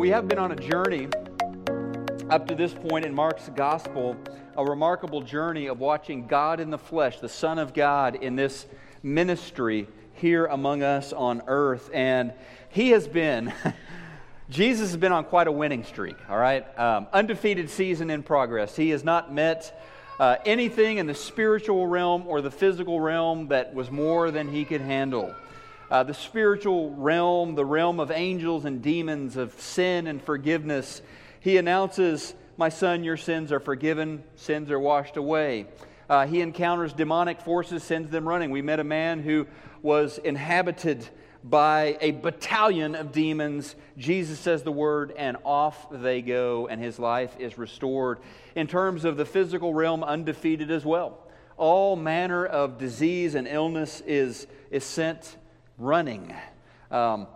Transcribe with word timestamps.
We 0.00 0.08
have 0.08 0.28
been 0.28 0.38
on 0.38 0.50
a 0.50 0.56
journey 0.56 1.08
up 2.30 2.46
to 2.48 2.54
this 2.54 2.72
point 2.72 3.04
in 3.04 3.14
Mark's 3.14 3.50
gospel, 3.54 4.16
a 4.56 4.64
remarkable 4.64 5.20
journey 5.20 5.66
of 5.66 5.78
watching 5.78 6.26
God 6.26 6.58
in 6.58 6.70
the 6.70 6.78
flesh, 6.78 7.20
the 7.20 7.28
Son 7.28 7.58
of 7.58 7.74
God, 7.74 8.14
in 8.14 8.34
this 8.34 8.64
ministry 9.02 9.86
here 10.14 10.46
among 10.46 10.82
us 10.82 11.12
on 11.12 11.42
earth. 11.48 11.90
And 11.92 12.32
he 12.70 12.92
has 12.92 13.06
been, 13.06 13.52
Jesus 14.48 14.88
has 14.88 14.96
been 14.96 15.12
on 15.12 15.24
quite 15.24 15.48
a 15.48 15.52
winning 15.52 15.84
streak, 15.84 16.16
all 16.30 16.38
right? 16.38 16.64
Um, 16.78 17.06
undefeated 17.12 17.68
season 17.68 18.08
in 18.08 18.22
progress. 18.22 18.74
He 18.74 18.88
has 18.88 19.04
not 19.04 19.34
met 19.34 19.78
uh, 20.18 20.36
anything 20.46 20.96
in 20.96 21.08
the 21.08 21.14
spiritual 21.14 21.86
realm 21.86 22.26
or 22.26 22.40
the 22.40 22.50
physical 22.50 23.00
realm 23.00 23.48
that 23.48 23.74
was 23.74 23.90
more 23.90 24.30
than 24.30 24.50
he 24.50 24.64
could 24.64 24.80
handle 24.80 25.34
uh, 25.90 26.04
the 26.04 26.14
spiritual 26.14 26.90
realm, 26.94 27.54
the 27.54 27.64
realm 27.64 27.98
of 27.98 28.10
angels 28.10 28.64
and 28.64 28.80
demons, 28.80 29.36
of 29.36 29.58
sin 29.60 30.06
and 30.06 30.22
forgiveness. 30.22 31.02
He 31.40 31.56
announces, 31.56 32.34
My 32.56 32.68
son, 32.68 33.02
your 33.02 33.16
sins 33.16 33.50
are 33.50 33.60
forgiven, 33.60 34.22
sins 34.36 34.70
are 34.70 34.78
washed 34.78 35.16
away. 35.16 35.66
Uh, 36.08 36.26
he 36.26 36.40
encounters 36.40 36.92
demonic 36.92 37.40
forces, 37.40 37.82
sends 37.82 38.10
them 38.10 38.28
running. 38.28 38.50
We 38.50 38.62
met 38.62 38.80
a 38.80 38.84
man 38.84 39.20
who 39.22 39.46
was 39.82 40.18
inhabited 40.18 41.08
by 41.42 41.96
a 42.00 42.10
battalion 42.10 42.94
of 42.94 43.12
demons. 43.12 43.74
Jesus 43.96 44.38
says 44.38 44.62
the 44.62 44.72
word, 44.72 45.12
and 45.16 45.36
off 45.44 45.86
they 45.90 46.20
go, 46.20 46.68
and 46.68 46.80
his 46.80 46.98
life 46.98 47.34
is 47.38 47.58
restored. 47.58 48.18
In 48.54 48.66
terms 48.66 49.04
of 49.04 49.16
the 49.16 49.24
physical 49.24 49.72
realm, 49.72 50.04
undefeated 50.04 50.70
as 50.70 50.84
well. 50.84 51.18
All 51.56 51.96
manner 51.96 52.44
of 52.44 52.78
disease 52.78 53.34
and 53.34 53.46
illness 53.46 54.02
is, 54.06 54.46
is 54.70 54.84
sent 54.84 55.36
running. 55.80 56.34
Um, 56.90 57.26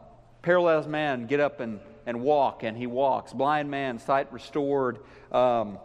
paralyzed 0.42 0.88
man, 0.88 1.26
get 1.26 1.40
up 1.40 1.60
and, 1.60 1.80
and 2.06 2.20
walk, 2.20 2.62
and 2.62 2.76
he 2.76 2.86
walks. 2.86 3.32
Blind 3.32 3.70
man, 3.70 3.98
sight 3.98 4.32
restored. 4.32 4.98
Um, 5.32 5.78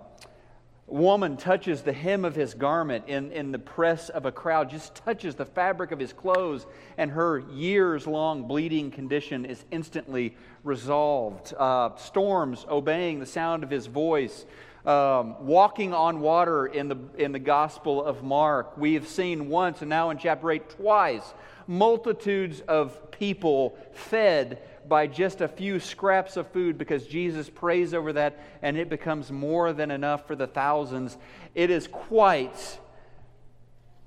woman 0.85 1.37
touches 1.37 1.83
the 1.83 1.93
hem 1.93 2.25
of 2.25 2.35
his 2.35 2.53
garment 2.53 3.05
in, 3.07 3.31
in 3.31 3.51
the 3.51 3.59
press 3.59 4.09
of 4.09 4.25
a 4.25 4.31
crowd, 4.31 4.69
just 4.69 4.95
touches 4.95 5.35
the 5.35 5.45
fabric 5.45 5.91
of 5.91 5.99
his 5.99 6.11
clothes, 6.11 6.65
and 6.97 7.11
her 7.11 7.39
years 7.51 8.05
long 8.05 8.47
bleeding 8.47 8.91
condition 8.91 9.45
is 9.45 9.63
instantly 9.71 10.35
resolved. 10.63 11.53
Uh, 11.57 11.95
storms 11.95 12.65
obeying 12.69 13.19
the 13.19 13.25
sound 13.25 13.63
of 13.63 13.69
his 13.69 13.85
voice. 13.85 14.45
Um, 14.85 15.45
walking 15.45 15.93
on 15.93 16.21
water 16.21 16.65
in 16.65 16.87
the, 16.87 16.97
in 17.17 17.33
the 17.33 17.39
Gospel 17.39 18.03
of 18.03 18.23
Mark. 18.23 18.77
We 18.77 18.93
have 18.93 19.07
seen 19.07 19.49
once, 19.49 19.81
and 19.81 19.89
now 19.89 20.09
in 20.09 20.17
chapter 20.17 20.49
8, 20.49 20.69
twice, 20.69 21.33
multitudes 21.67 22.61
of 22.61 23.11
people 23.11 23.77
fed 23.91 24.61
by 24.87 25.05
just 25.05 25.41
a 25.41 25.47
few 25.47 25.79
scraps 25.79 26.35
of 26.35 26.47
food 26.47 26.77
because 26.77 27.05
Jesus 27.05 27.49
prays 27.49 27.93
over 27.93 28.13
that 28.13 28.39
and 28.61 28.75
it 28.75 28.89
becomes 28.89 29.31
more 29.31 29.71
than 29.71 29.91
enough 29.91 30.25
for 30.27 30.35
the 30.35 30.47
thousands. 30.47 31.17
It 31.53 31.69
is 31.69 31.87
quite 31.87 32.79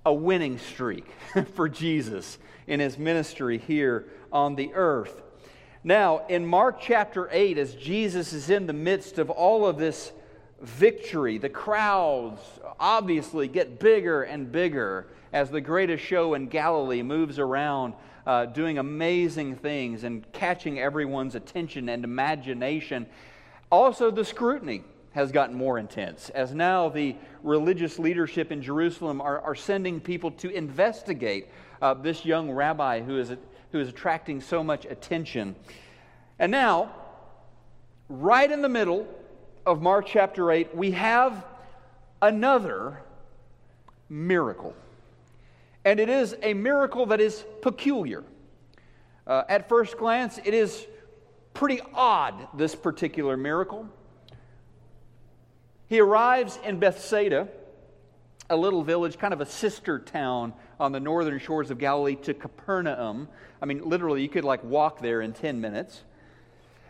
a 0.05 0.13
winning 0.13 0.59
streak 0.59 1.07
for 1.55 1.69
Jesus 1.69 2.39
in 2.67 2.81
his 2.81 2.99
ministry 2.99 3.59
here 3.59 4.07
on 4.33 4.57
the 4.57 4.73
earth. 4.75 5.23
Now, 5.85 6.27
in 6.29 6.47
Mark 6.47 6.81
chapter 6.81 7.29
8, 7.31 7.59
as 7.59 7.75
Jesus 7.75 8.33
is 8.33 8.51
in 8.51 8.67
the 8.67 8.73
midst 8.73 9.19
of 9.19 9.31
all 9.31 9.67
of 9.67 9.79
this 9.79 10.13
victory, 10.63 11.39
the 11.39 11.49
crowds 11.49 12.41
obviously 12.79 13.49
get 13.49 13.79
bigger 13.79 14.23
and 14.23 14.51
bigger 14.51 15.07
as 15.33 15.51
the 15.51 15.61
greatest 15.61 16.05
show 16.05 16.35
in 16.35 16.47
Galilee 16.49 17.03
moves 17.03 17.39
around 17.39 17.95
uh, 18.27 18.47
doing 18.47 18.79
amazing 18.79 19.57
things 19.57 20.05
and 20.05 20.31
catching 20.33 20.79
everyone's 20.79 21.35
attention 21.35 21.89
and 21.89 22.05
imagination. 22.05 23.07
Also, 23.71 24.11
the 24.11 24.25
scrutiny 24.25 24.83
has 25.13 25.33
gotten 25.33 25.55
more 25.55 25.79
intense 25.79 26.31
as 26.31 26.55
now 26.55 26.89
the 26.89 27.17
religious 27.43 27.99
leadership 27.99 28.53
in 28.53 28.63
Jerusalem 28.63 29.21
are, 29.21 29.41
are 29.41 29.55
sending 29.55 30.01
people 30.01 30.31
to 30.31 30.49
investigate 30.51 31.49
uh, 31.83 31.93
this 31.95 32.25
young 32.25 32.51
rabbi 32.51 33.01
who 33.01 33.19
is, 33.19 33.35
who 33.73 33.81
is 33.81 33.89
attracting 33.89 34.41
so 34.41 34.63
much 34.63 34.85
attention. 34.85 35.57
And 36.39 36.53
now, 36.53 36.95
right 38.09 38.51
in 38.51 38.63
the 38.63 38.69
middle 38.69 39.07
of 39.65 39.81
Mark 39.83 40.07
chapter 40.07 40.51
8, 40.51 40.75
we 40.75 40.93
have 40.93 41.45
another 42.21 43.01
miracle. 44.09 44.75
And 45.85 45.99
it 46.01 46.09
is 46.09 46.37
a 46.43 46.55
miracle 46.55 47.07
that 47.07 47.21
is 47.21 47.45
peculiar. 47.61 48.25
Uh, 49.27 49.45
at 49.49 49.69
first 49.69 49.97
glance, 49.99 50.39
it 50.45 50.55
is 50.55 50.87
pretty 51.55 51.81
odd, 51.95 52.49
this 52.55 52.75
particular 52.75 53.37
miracle. 53.37 53.89
He 55.89 56.01
arrives 56.01 56.59
in 56.65 56.79
Bethsaida, 56.79 57.49
a 58.51 58.57
little 58.57 58.83
village, 58.83 59.19
kind 59.19 59.33
of 59.33 59.41
a 59.41 59.47
sister 59.47 59.99
town 59.99 60.53
on 60.81 60.93
the 60.93 61.01
northern 61.01 61.39
shores 61.39 61.71
of 61.71 61.79
Galilee 61.79 62.17
to 62.17 62.35
Capernaum. 62.35 63.29
I 63.61 63.67
mean, 63.67 63.89
literally, 63.89 64.23
you 64.23 64.29
could 64.29 64.45
like 64.45 64.65
walk 64.65 65.01
there 65.01 65.21
in 65.21 65.33
10 65.33 65.61
minutes. 65.61 66.03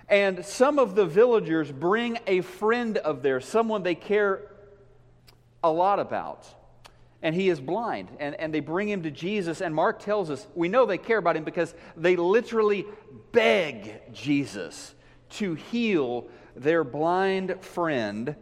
And 0.09 0.45
some 0.45 0.79
of 0.79 0.95
the 0.95 1.07
villagers 1.07 1.71
bring 1.71 2.19
a 2.27 2.41
friend 2.43 2.99
of 2.99 3.23
theirs, 3.23 3.45
someone 3.47 3.83
they 3.83 3.95
care 3.95 4.51
a 5.63 5.71
lot 5.71 5.99
about 5.99 6.47
and 7.23 7.35
he 7.35 7.49
is 7.49 7.61
blind. 7.61 8.09
And, 8.19 8.35
and 8.35 8.53
they 8.53 8.61
bring 8.61 8.89
him 8.89 9.05
to 9.05 9.11
Jesus. 9.11 9.61
And 9.61 9.75
Mark 9.75 10.01
tells 10.01 10.29
us 10.29 10.47
we 10.55 10.69
know 10.69 10.85
they 10.85 10.99
care 10.99 11.19
about 11.19 11.37
him 11.37 11.45
because 11.45 11.75
they 11.97 12.17
literally 12.17 12.85
beg 13.31 14.13
Jesus 14.13 14.95
to 15.31 15.55
heal 15.55 16.27
their 16.57 16.84
blind 16.84 17.65
friend. 17.65 18.34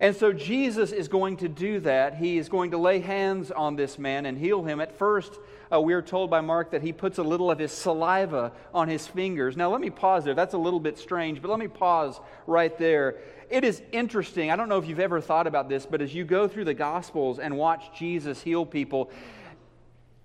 And 0.00 0.14
so 0.14 0.32
Jesus 0.32 0.92
is 0.92 1.08
going 1.08 1.38
to 1.38 1.48
do 1.48 1.80
that. 1.80 2.16
He 2.16 2.38
is 2.38 2.48
going 2.48 2.70
to 2.70 2.78
lay 2.78 3.00
hands 3.00 3.50
on 3.50 3.74
this 3.74 3.98
man 3.98 4.26
and 4.26 4.38
heal 4.38 4.62
him. 4.62 4.80
At 4.80 4.96
first, 4.96 5.32
uh, 5.72 5.80
we 5.80 5.92
are 5.92 6.02
told 6.02 6.30
by 6.30 6.40
Mark 6.40 6.70
that 6.70 6.82
he 6.82 6.92
puts 6.92 7.18
a 7.18 7.22
little 7.22 7.50
of 7.50 7.58
his 7.58 7.72
saliva 7.72 8.52
on 8.72 8.88
his 8.88 9.06
fingers. 9.06 9.56
Now, 9.56 9.70
let 9.70 9.80
me 9.80 9.90
pause 9.90 10.24
there. 10.24 10.34
That's 10.34 10.54
a 10.54 10.58
little 10.58 10.80
bit 10.80 10.98
strange, 10.98 11.42
but 11.42 11.50
let 11.50 11.58
me 11.58 11.68
pause 11.68 12.20
right 12.46 12.76
there. 12.78 13.16
It 13.50 13.64
is 13.64 13.82
interesting. 13.92 14.50
I 14.50 14.56
don't 14.56 14.68
know 14.68 14.78
if 14.78 14.86
you've 14.86 15.00
ever 15.00 15.20
thought 15.20 15.46
about 15.46 15.68
this, 15.68 15.86
but 15.86 16.02
as 16.02 16.14
you 16.14 16.24
go 16.24 16.48
through 16.48 16.64
the 16.64 16.74
Gospels 16.74 17.38
and 17.38 17.56
watch 17.56 17.98
Jesus 17.98 18.42
heal 18.42 18.66
people, 18.66 19.10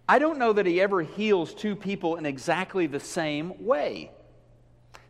I 0.08 0.20
don't 0.20 0.38
know 0.38 0.54
that 0.54 0.66
he 0.66 0.82
ever 0.82 1.02
heals 1.02 1.54
two 1.54 1.76
people 1.76 2.18
in 2.18 2.26
exactly 2.26 2.88
the 2.88 3.00
same 3.00 3.66
way. 3.66 4.12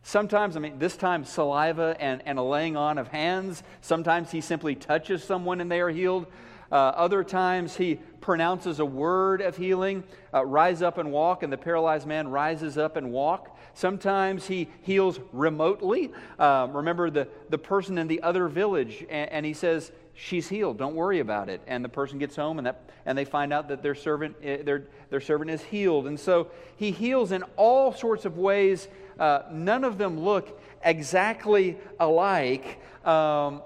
Sometimes, 0.03 0.57
I 0.57 0.59
mean, 0.59 0.79
this 0.79 0.97
time 0.97 1.23
saliva 1.23 1.95
and, 1.99 2.21
and 2.25 2.37
a 2.37 2.43
laying 2.43 2.75
on 2.75 2.97
of 2.97 3.07
hands. 3.07 3.63
Sometimes 3.81 4.31
he 4.31 4.41
simply 4.41 4.75
touches 4.75 5.23
someone 5.23 5.61
and 5.61 5.71
they 5.71 5.79
are 5.79 5.89
healed. 5.89 6.27
Uh, 6.73 6.91
other 6.95 7.23
times 7.23 7.75
he 7.75 7.99
pronounces 8.19 8.79
a 8.79 8.85
word 8.85 9.41
of 9.41 9.55
healing, 9.55 10.03
uh, 10.33 10.43
rise 10.43 10.81
up 10.81 10.97
and 10.97 11.11
walk, 11.11 11.43
and 11.43 11.53
the 11.53 11.57
paralyzed 11.57 12.07
man 12.07 12.27
rises 12.27 12.79
up 12.79 12.97
and 12.97 13.11
walk. 13.11 13.55
Sometimes 13.75 14.47
he 14.47 14.67
heals 14.81 15.19
remotely. 15.31 16.11
Uh, 16.39 16.67
remember 16.71 17.11
the, 17.11 17.27
the 17.49 17.59
person 17.59 17.99
in 17.99 18.07
the 18.07 18.23
other 18.23 18.47
village, 18.47 19.05
and, 19.07 19.31
and, 19.31 19.45
he 19.45 19.53
says, 19.53 19.91
She's 20.15 20.49
healed, 20.49 20.79
don't 20.79 20.95
worry 20.95 21.19
about 21.19 21.47
it. 21.47 21.61
And 21.67 21.85
the 21.85 21.89
person 21.89 22.17
gets 22.17 22.35
home 22.35 22.57
and, 22.57 22.65
that, 22.65 22.89
and 23.05 23.15
they 23.15 23.25
find 23.25 23.53
out 23.53 23.67
that 23.67 23.83
their 23.83 23.95
servant, 23.95 24.35
eh, 24.41 24.63
their, 24.63 24.87
their 25.11 25.21
servant 25.21 25.51
is 25.51 25.61
healed. 25.61 26.07
And 26.07 26.19
so 26.19 26.49
he 26.75 26.89
heals 26.89 27.31
in 27.31 27.43
all 27.55 27.93
sorts 27.93 28.25
of 28.25 28.37
ways. 28.37 28.87
Uh, 29.19 29.41
none 29.51 29.83
of 29.83 29.99
them 29.99 30.19
look 30.19 30.59
exactly 30.83 31.77
alike. 31.99 32.79
Um, 33.05 33.61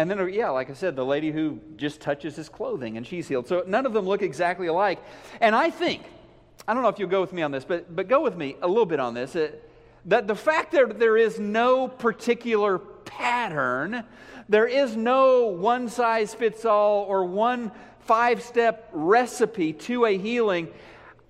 and 0.00 0.10
then, 0.10 0.32
yeah, 0.32 0.50
like 0.50 0.70
I 0.70 0.74
said, 0.74 0.96
the 0.96 1.04
lady 1.04 1.30
who 1.30 1.58
just 1.76 2.00
touches 2.00 2.36
his 2.36 2.48
clothing 2.48 2.96
and 2.96 3.06
she's 3.06 3.28
healed. 3.28 3.48
So 3.48 3.64
none 3.66 3.86
of 3.86 3.92
them 3.92 4.06
look 4.06 4.22
exactly 4.22 4.66
alike. 4.66 5.02
And 5.40 5.54
I 5.54 5.70
think, 5.70 6.02
I 6.66 6.74
don't 6.74 6.82
know 6.82 6.88
if 6.88 6.98
you'll 6.98 7.08
go 7.08 7.20
with 7.20 7.32
me 7.32 7.42
on 7.42 7.50
this, 7.50 7.64
but, 7.64 7.94
but 7.94 8.08
go 8.08 8.22
with 8.22 8.36
me 8.36 8.56
a 8.62 8.68
little 8.68 8.86
bit 8.86 9.00
on 9.00 9.14
this, 9.14 9.34
uh, 9.34 9.52
that 10.04 10.26
the 10.26 10.34
fact 10.34 10.72
that 10.72 10.98
there 10.98 11.16
is 11.16 11.38
no 11.38 11.88
particular 11.88 12.78
pattern, 12.78 14.04
there 14.48 14.66
is 14.66 14.96
no 14.96 15.46
one 15.46 15.88
size 15.88 16.34
fits 16.34 16.64
all 16.64 17.02
or 17.02 17.24
one 17.24 17.72
five 18.00 18.42
step 18.42 18.88
recipe 18.92 19.72
to 19.72 20.06
a 20.06 20.16
healing, 20.16 20.68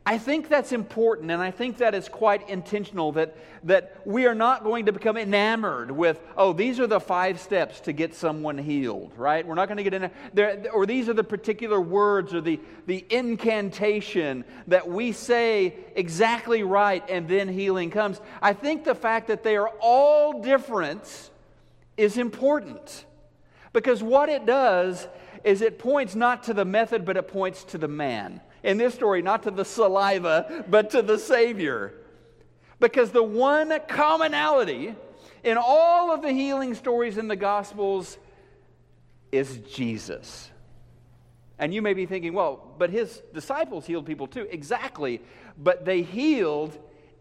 I 0.08 0.16
think 0.16 0.48
that's 0.48 0.72
important, 0.72 1.30
and 1.30 1.42
I 1.42 1.50
think 1.50 1.76
that 1.76 1.94
is 1.94 2.08
quite 2.08 2.48
intentional 2.48 3.12
that, 3.12 3.36
that 3.64 3.94
we 4.06 4.24
are 4.24 4.34
not 4.34 4.64
going 4.64 4.86
to 4.86 4.92
become 4.92 5.18
enamored 5.18 5.90
with, 5.90 6.18
oh, 6.34 6.54
these 6.54 6.80
are 6.80 6.86
the 6.86 6.98
five 6.98 7.38
steps 7.38 7.80
to 7.80 7.92
get 7.92 8.14
someone 8.14 8.56
healed, 8.56 9.12
right? 9.18 9.46
We're 9.46 9.54
not 9.54 9.68
going 9.68 9.76
to 9.76 9.82
get 9.82 9.92
in 9.92 10.10
there, 10.32 10.64
or 10.72 10.86
these 10.86 11.10
are 11.10 11.12
the 11.12 11.22
particular 11.22 11.78
words 11.78 12.32
or 12.32 12.40
the, 12.40 12.58
the 12.86 13.04
incantation 13.10 14.46
that 14.66 14.88
we 14.88 15.12
say 15.12 15.74
exactly 15.94 16.62
right 16.62 17.04
and 17.10 17.28
then 17.28 17.46
healing 17.46 17.90
comes. 17.90 18.18
I 18.40 18.54
think 18.54 18.84
the 18.84 18.94
fact 18.94 19.28
that 19.28 19.42
they 19.42 19.58
are 19.58 19.68
all 19.78 20.40
different 20.40 21.28
is 21.98 22.16
important 22.16 23.04
because 23.74 24.02
what 24.02 24.30
it 24.30 24.46
does 24.46 25.06
is 25.44 25.60
it 25.60 25.78
points 25.78 26.14
not 26.14 26.44
to 26.44 26.54
the 26.54 26.64
method, 26.64 27.04
but 27.04 27.18
it 27.18 27.28
points 27.28 27.62
to 27.64 27.76
the 27.76 27.88
man 27.88 28.40
in 28.62 28.76
this 28.76 28.94
story, 28.94 29.22
not 29.22 29.44
to 29.44 29.50
the 29.50 29.64
saliva, 29.64 30.64
but 30.68 30.90
to 30.90 31.02
the 31.02 31.18
Savior. 31.18 31.94
Because 32.80 33.10
the 33.10 33.22
one 33.22 33.72
commonality 33.88 34.94
in 35.42 35.56
all 35.58 36.12
of 36.12 36.22
the 36.22 36.32
healing 36.32 36.74
stories 36.74 37.18
in 37.18 37.28
the 37.28 37.36
Gospels 37.36 38.18
is 39.32 39.58
Jesus. 39.58 40.50
And 41.58 41.74
you 41.74 41.82
may 41.82 41.94
be 41.94 42.06
thinking, 42.06 42.34
well, 42.34 42.74
but 42.78 42.90
his 42.90 43.20
disciples 43.34 43.86
healed 43.86 44.06
people 44.06 44.26
too. 44.26 44.46
Exactly. 44.50 45.20
But 45.56 45.84
they 45.84 46.02
healed 46.02 46.78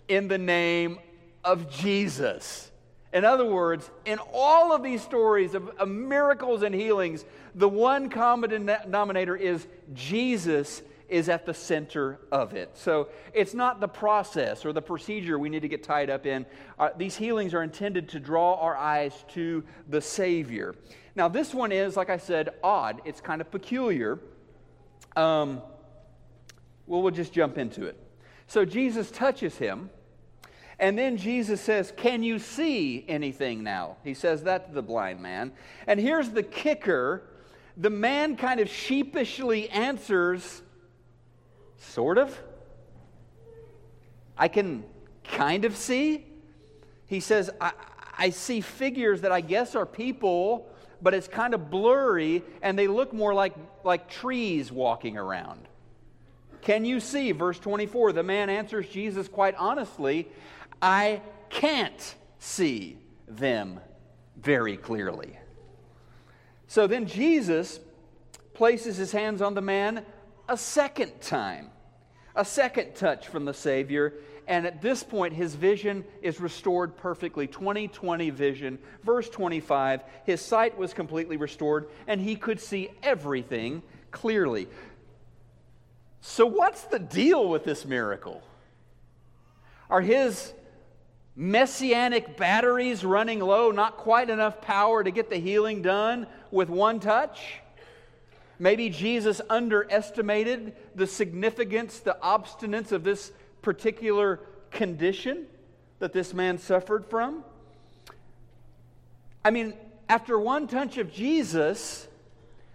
in 0.07 0.27
the 0.27 0.37
name 0.37 0.99
of 1.43 1.71
Jesus. 1.71 2.71
In 3.13 3.25
other 3.25 3.45
words, 3.45 3.89
in 4.05 4.19
all 4.33 4.73
of 4.73 4.83
these 4.83 5.01
stories 5.01 5.55
of, 5.55 5.69
of 5.79 5.87
miracles 5.87 6.61
and 6.61 6.75
healings, 6.75 7.25
the 7.55 7.69
one 7.69 8.09
common 8.09 8.49
denominator 8.49 9.35
is 9.35 9.65
Jesus 9.93 10.83
is 11.09 11.29
at 11.29 11.45
the 11.45 11.53
center 11.53 12.19
of 12.31 12.53
it. 12.53 12.71
So 12.73 13.09
it's 13.33 13.53
not 13.53 13.79
the 13.79 13.87
process 13.87 14.65
or 14.65 14.73
the 14.73 14.81
procedure 14.81 15.39
we 15.39 15.49
need 15.49 15.61
to 15.61 15.67
get 15.67 15.83
tied 15.83 16.09
up 16.09 16.25
in. 16.25 16.45
Uh, 16.77 16.89
these 16.97 17.15
healings 17.15 17.53
are 17.53 17.63
intended 17.63 18.09
to 18.09 18.19
draw 18.19 18.55
our 18.55 18.75
eyes 18.75 19.25
to 19.29 19.63
the 19.87 20.01
Savior. 20.01 20.75
Now, 21.15 21.27
this 21.27 21.53
one 21.53 21.71
is, 21.71 21.95
like 21.95 22.09
I 22.09 22.17
said, 22.17 22.49
odd. 22.63 23.01
It's 23.05 23.21
kind 23.21 23.41
of 23.41 23.49
peculiar. 23.49 24.19
Um, 25.15 25.61
well, 26.85 27.01
we'll 27.01 27.11
just 27.11 27.33
jump 27.33 27.57
into 27.57 27.85
it. 27.85 27.97
So 28.47 28.65
Jesus 28.65 29.09
touches 29.11 29.57
him. 29.57 29.89
And 30.79 30.97
then 30.97 31.17
Jesus 31.17 31.59
says, 31.59 31.91
Can 31.95 32.21
you 32.21 32.37
see 32.37 33.03
anything 33.07 33.63
now? 33.63 33.97
He 34.03 34.13
says 34.13 34.43
that 34.43 34.67
to 34.67 34.73
the 34.73 34.83
blind 34.83 35.19
man. 35.21 35.53
And 35.87 35.99
here's 35.99 36.29
the 36.29 36.43
kicker 36.43 37.23
the 37.77 37.89
man 37.91 38.37
kind 38.37 38.59
of 38.59 38.69
sheepishly 38.69 39.69
answers, 39.69 40.63
Sort 41.77 42.17
of. 42.17 42.37
I 44.37 44.47
can 44.47 44.83
kind 45.23 45.65
of 45.65 45.75
see. 45.75 46.25
He 47.07 47.19
says, 47.19 47.49
I, 47.59 47.71
I 48.17 48.29
see 48.29 48.61
figures 48.61 49.21
that 49.21 49.31
I 49.31 49.41
guess 49.41 49.75
are 49.75 49.85
people, 49.85 50.67
but 51.01 51.13
it's 51.13 51.27
kind 51.27 51.53
of 51.53 51.69
blurry 51.69 52.43
and 52.61 52.77
they 52.77 52.87
look 52.87 53.13
more 53.13 53.33
like, 53.33 53.53
like 53.83 54.09
trees 54.09 54.71
walking 54.71 55.17
around. 55.17 55.67
Can 56.61 56.83
you 56.85 56.99
see? 56.99 57.31
Verse 57.31 57.59
24 57.59 58.13
the 58.13 58.23
man 58.23 58.49
answers 58.49 58.87
Jesus 58.89 59.27
quite 59.27 59.55
honestly, 59.55 60.27
I 60.81 61.21
can't 61.49 62.15
see 62.39 62.97
them 63.27 63.79
very 64.35 64.77
clearly. 64.77 65.37
So 66.67 66.87
then 66.87 67.05
Jesus 67.05 67.79
places 68.53 68.97
his 68.97 69.11
hands 69.11 69.41
on 69.41 69.53
the 69.53 69.61
man 69.61 70.03
a 70.47 70.57
second 70.57 71.21
time, 71.21 71.69
a 72.35 72.45
second 72.45 72.95
touch 72.95 73.27
from 73.27 73.45
the 73.45 73.53
Savior. 73.53 74.13
And 74.47 74.65
at 74.65 74.81
this 74.81 75.03
point, 75.03 75.33
his 75.33 75.55
vision 75.55 76.05
is 76.21 76.39
restored 76.39 76.95
perfectly 76.95 77.47
2020 77.47 78.29
vision. 78.29 78.79
Verse 79.03 79.29
25 79.29 80.01
his 80.23 80.41
sight 80.41 80.77
was 80.77 80.93
completely 80.93 81.37
restored, 81.37 81.89
and 82.07 82.21
he 82.21 82.35
could 82.35 82.59
see 82.59 82.89
everything 83.03 83.83
clearly. 84.11 84.67
So, 86.21 86.45
what's 86.45 86.83
the 86.83 86.99
deal 86.99 87.49
with 87.49 87.63
this 87.63 87.85
miracle? 87.85 88.41
Are 89.89 90.01
his 90.01 90.53
messianic 91.35 92.35
batteries 92.35 93.05
running 93.05 93.39
low, 93.39 93.71
not 93.71 93.97
quite 93.97 94.29
enough 94.29 94.61
power 94.61 95.03
to 95.03 95.11
get 95.11 95.29
the 95.29 95.37
healing 95.37 95.81
done 95.81 96.25
with 96.51 96.69
one 96.69 96.99
touch? 96.99 97.59
Maybe 98.59 98.89
Jesus 98.89 99.39
underestimated 99.49 100.75
the 100.95 101.05
significance, 101.05 101.99
the 101.99 102.17
obstinance 102.23 102.91
of 102.91 103.03
this 103.03 103.31
particular 103.61 104.39
condition 104.71 105.45
that 105.99 106.13
this 106.13 106.33
man 106.33 106.57
suffered 106.57 107.05
from. 107.05 107.43
I 109.45 109.51
mean, 109.51 109.73
after 110.09 110.39
one 110.39 110.67
touch 110.67 110.97
of 110.97 111.11
Jesus, 111.11 112.07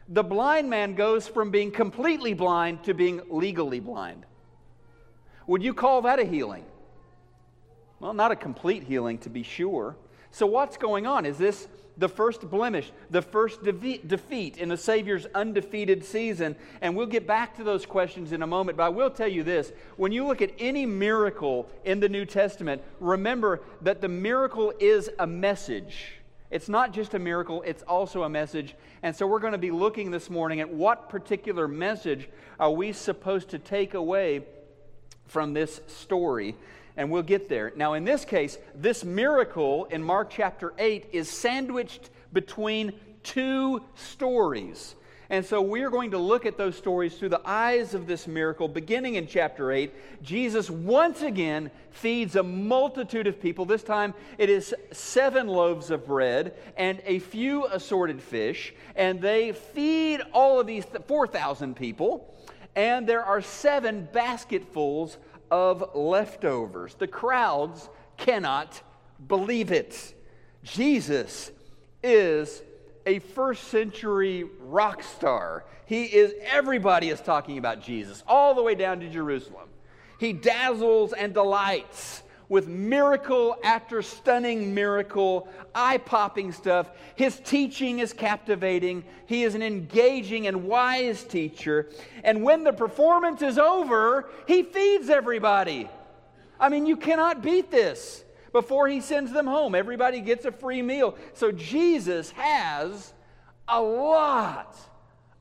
the 0.09 0.23
blind 0.23 0.71
man 0.71 0.95
goes 0.95 1.27
from 1.27 1.51
being 1.51 1.71
completely 1.71 2.35
blind 2.35 2.85
to 2.85 2.95
being 2.95 3.21
legally 3.29 3.81
blind. 3.81 4.25
Would 5.47 5.63
you 5.63 5.75
call 5.75 6.03
that 6.03 6.19
a 6.19 6.25
healing? 6.25 6.65
Well, 7.99 8.15
not 8.15 8.33
a 8.33 8.37
complete 8.37 8.85
healing, 8.85 9.19
to 9.19 9.31
be 9.31 9.43
sure. 9.43 9.97
So, 10.31 10.47
what's 10.47 10.77
going 10.77 11.07
on? 11.07 11.25
Is 11.27 11.39
this 11.39 11.69
the 11.97 12.09
first 12.09 12.51
blemish, 12.51 12.91
the 13.11 13.23
first 13.23 13.63
defeat 13.63 14.57
in 14.57 14.69
the 14.69 14.77
Savior's 14.77 15.27
undefeated 15.35 16.05
season? 16.05 16.57
And 16.81 16.97
we'll 16.97 17.07
get 17.07 17.27
back 17.27 17.57
to 17.57 17.65
those 17.65 17.87
questions 17.87 18.33
in 18.33 18.43
a 18.43 18.47
moment, 18.47 18.79
but 18.79 18.85
I 18.85 18.89
will 18.89 19.11
tell 19.11 19.29
you 19.29 19.43
this 19.43 19.73
when 19.97 20.13
you 20.13 20.27
look 20.27 20.43
at 20.43 20.53
any 20.59 20.87
miracle 20.87 21.69
in 21.85 22.01
the 22.01 22.09
New 22.09 22.25
Testament, 22.25 22.83
remember 23.01 23.61
that 23.83 24.01
the 24.01 24.09
miracle 24.09 24.73
is 24.79 25.11
a 25.19 25.27
message. 25.27 26.15
It's 26.51 26.69
not 26.69 26.93
just 26.93 27.15
a 27.15 27.19
miracle, 27.19 27.63
it's 27.67 27.83
also 27.83 28.25
a 28.25 28.29
message. 28.29 28.75
And 29.03 29.17
so 29.17 29.27
we're 29.27 29.39
going 29.39 29.53
to 29.53 29.59
be 29.59 29.71
looking 29.71 30.11
this 30.11 30.29
morning 30.29 30.61
at 30.61 30.69
what 30.69 31.09
particular 31.09 31.67
message 31.67 32.29
are 32.61 32.71
we 32.71 32.93
supposed 32.93 33.49
to 33.51 33.59
take 33.59 33.95
away 33.95 34.45
from 35.27 35.55
this 35.55 35.81
story 35.87 36.55
and 36.97 37.11
we'll 37.11 37.23
get 37.23 37.49
there. 37.49 37.73
Now, 37.77 37.95
in 37.95 38.05
this 38.05 38.25
case, 38.25 38.59
this 38.75 39.05
miracle 39.05 39.87
in 39.87 40.03
Mark 40.03 40.31
chapter 40.31 40.73
8 40.79 41.09
is 41.13 41.29
sandwiched 41.29 42.11
between 42.33 42.93
two 43.23 43.83
stories. 43.95 44.95
And 45.33 45.47
so 45.47 45.63
we 45.63 45.81
are 45.81 45.89
going 45.89 46.11
to 46.11 46.19
look 46.19 46.45
at 46.45 46.59
those 46.59 46.77
stories 46.77 47.17
through 47.17 47.31
the 47.31 47.41
eyes 47.47 47.95
of 47.95 48.07
this 48.07 48.27
miracle. 48.27 48.69
Beginning 48.69 49.15
in 49.15 49.27
chapter 49.27 49.73
8, 49.73 49.91
Jesus 50.23 50.69
once 50.69 51.23
again 51.23 51.71
feeds 51.91 52.37
a 52.37 52.43
multitude 52.43 53.27
of 53.27 53.41
people. 53.41 53.65
This 53.65 53.83
time 53.83 54.13
it 54.37 54.51
is 54.51 54.75
seven 54.91 55.47
loaves 55.47 55.91
of 55.91 56.05
bread 56.05 56.55
and 56.77 57.01
a 57.07 57.19
few 57.19 57.65
assorted 57.69 58.21
fish. 58.21 58.75
And 58.95 59.23
they 59.23 59.53
feed 59.53 60.21
all 60.35 60.61
of 60.61 60.67
these 60.67 60.85
4,000 61.07 61.77
people. 61.77 62.29
And 62.77 63.07
there 63.07 63.25
are 63.25 63.41
seven 63.41 64.09
basketfuls 64.13 65.17
of 65.53 65.95
leftovers. 65.95 66.95
The 66.95 67.07
crowds 67.07 67.91
cannot 68.17 68.81
believe 69.29 69.71
it. 69.71 70.15
Jesus 70.65 71.53
is 72.03 72.63
a 73.05 73.19
first 73.19 73.65
century 73.65 74.47
rock 74.61 75.03
star. 75.03 75.65
He 75.85 76.05
is, 76.05 76.33
everybody 76.43 77.11
is 77.11 77.21
talking 77.21 77.59
about 77.59 77.83
Jesus, 77.83 78.25
all 78.27 78.55
the 78.55 78.63
way 78.63 78.75
down 78.75 79.01
to 79.01 79.11
Jerusalem. 79.11 79.69
He 80.19 80.33
dazzles 80.33 81.13
and 81.13 81.35
delights 81.35 82.23
with 82.53 82.69
miracle 82.69 83.57
after 83.65 84.03
stunning 84.03 84.75
miracle, 84.75 85.49
eye 85.75 85.97
popping 85.97 86.53
stuff. 86.53 86.91
His 87.15 87.41
teaching 87.41 88.01
is 88.01 88.13
captivating. 88.13 89.05
He 89.25 89.43
is 89.43 89.55
an 89.55 89.63
engaging 89.63 90.47
and 90.47 90.65
wise 90.65 91.25
teacher. 91.25 91.89
And 92.23 92.43
when 92.43 92.63
the 92.63 92.75
performance 92.75 93.41
is 93.41 93.57
over, 93.57 94.29
he 94.47 94.65
feeds 94.65 95.09
everybody. 95.09 95.89
I 96.61 96.69
mean, 96.69 96.85
you 96.85 96.99
cannot 96.99 97.43
beat 97.43 97.71
this. 97.71 98.23
Before 98.53 98.87
he 98.87 99.01
sends 99.01 99.33
them 99.33 99.47
home, 99.47 99.75
everybody 99.75 100.21
gets 100.21 100.45
a 100.45 100.53
free 100.53 100.83
meal. 100.83 101.17
So 101.33 101.53
Jesus 101.53 102.33
has 102.33 103.15
a 103.67 103.81
lot 103.81 104.77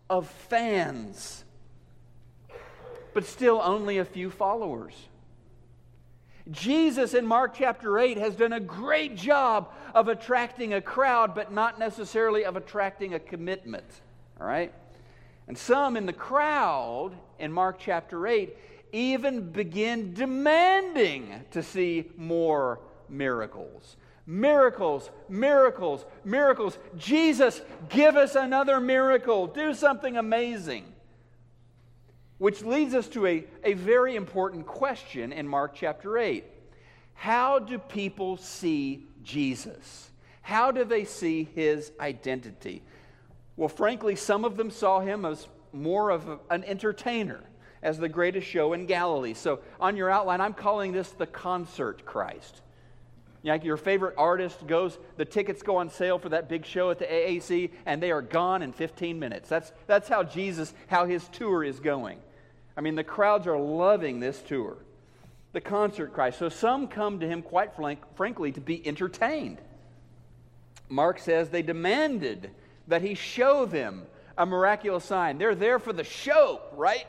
of 0.09 0.29
fans, 0.29 1.43
but 3.13 3.25
still 3.25 3.59
only 3.61 3.97
a 3.97 4.05
few 4.05 4.29
followers. 4.29 5.09
Jesus 6.49 7.13
in 7.13 7.25
Mark 7.25 7.53
chapter 7.55 7.99
8 7.99 8.17
has 8.17 8.35
done 8.35 8.53
a 8.53 8.59
great 8.59 9.15
job 9.15 9.71
of 9.93 10.07
attracting 10.07 10.73
a 10.73 10.81
crowd, 10.81 11.35
but 11.35 11.51
not 11.51 11.77
necessarily 11.77 12.45
of 12.45 12.55
attracting 12.55 13.13
a 13.13 13.19
commitment. 13.19 13.85
All 14.39 14.47
right? 14.47 14.73
And 15.47 15.57
some 15.57 15.97
in 15.97 16.05
the 16.05 16.13
crowd 16.13 17.11
in 17.37 17.51
Mark 17.51 17.77
chapter 17.79 18.25
8 18.25 18.55
even 18.93 19.51
begin 19.51 20.13
demanding 20.13 21.43
to 21.51 21.63
see 21.63 22.09
more 22.17 22.79
miracles. 23.09 23.95
Miracles, 24.25 25.09
miracles, 25.29 26.05
miracles. 26.23 26.77
Jesus, 26.97 27.61
give 27.89 28.15
us 28.15 28.35
another 28.35 28.79
miracle. 28.79 29.47
Do 29.47 29.73
something 29.73 30.17
amazing. 30.17 30.85
Which 32.41 32.63
leads 32.63 32.95
us 32.95 33.07
to 33.09 33.27
a, 33.27 33.45
a 33.63 33.73
very 33.73 34.15
important 34.15 34.65
question 34.65 35.31
in 35.31 35.47
Mark 35.47 35.75
chapter 35.75 36.17
8. 36.17 36.43
How 37.13 37.59
do 37.59 37.77
people 37.77 38.35
see 38.37 39.05
Jesus? 39.21 40.09
How 40.41 40.71
do 40.71 40.83
they 40.83 41.05
see 41.05 41.47
his 41.53 41.91
identity? 41.99 42.81
Well, 43.57 43.69
frankly, 43.69 44.15
some 44.15 44.43
of 44.43 44.57
them 44.57 44.71
saw 44.71 45.01
him 45.01 45.23
as 45.23 45.47
more 45.71 46.09
of 46.09 46.27
a, 46.27 46.39
an 46.49 46.63
entertainer, 46.63 47.41
as 47.83 47.99
the 47.99 48.09
greatest 48.09 48.47
show 48.47 48.73
in 48.73 48.87
Galilee. 48.87 49.35
So, 49.35 49.59
on 49.79 49.95
your 49.95 50.09
outline, 50.09 50.41
I'm 50.41 50.55
calling 50.55 50.93
this 50.93 51.11
the 51.11 51.27
concert 51.27 52.05
Christ. 52.05 52.61
Like 53.43 53.63
your 53.63 53.77
favorite 53.77 54.15
artist 54.17 54.65
goes, 54.65 54.97
the 55.15 55.25
tickets 55.25 55.61
go 55.61 55.75
on 55.75 55.91
sale 55.91 56.17
for 56.17 56.29
that 56.29 56.49
big 56.49 56.65
show 56.65 56.89
at 56.89 56.97
the 56.97 57.05
AAC, 57.05 57.69
and 57.85 58.01
they 58.01 58.09
are 58.09 58.23
gone 58.23 58.63
in 58.63 58.73
15 58.73 59.19
minutes. 59.19 59.47
That's, 59.47 59.71
that's 59.85 60.09
how 60.09 60.23
Jesus, 60.23 60.73
how 60.87 61.05
his 61.05 61.27
tour 61.27 61.63
is 61.63 61.79
going. 61.79 62.17
I 62.75 62.81
mean, 62.81 62.95
the 62.95 63.03
crowds 63.03 63.47
are 63.47 63.57
loving 63.57 64.19
this 64.19 64.41
tour. 64.41 64.77
The 65.53 65.61
concert 65.61 66.13
Christ. 66.13 66.39
So 66.39 66.49
some 66.49 66.87
come 66.87 67.19
to 67.19 67.27
him, 67.27 67.41
quite 67.41 67.75
frank, 67.75 67.99
frankly, 68.15 68.51
to 68.53 68.61
be 68.61 68.85
entertained. 68.87 69.59
Mark 70.87 71.19
says 71.19 71.49
they 71.49 71.61
demanded 71.61 72.51
that 72.87 73.01
he 73.01 73.15
show 73.15 73.65
them 73.65 74.03
a 74.37 74.45
miraculous 74.45 75.05
sign. 75.05 75.37
They're 75.37 75.55
there 75.55 75.79
for 75.79 75.93
the 75.93 76.03
show, 76.03 76.61
right? 76.75 77.05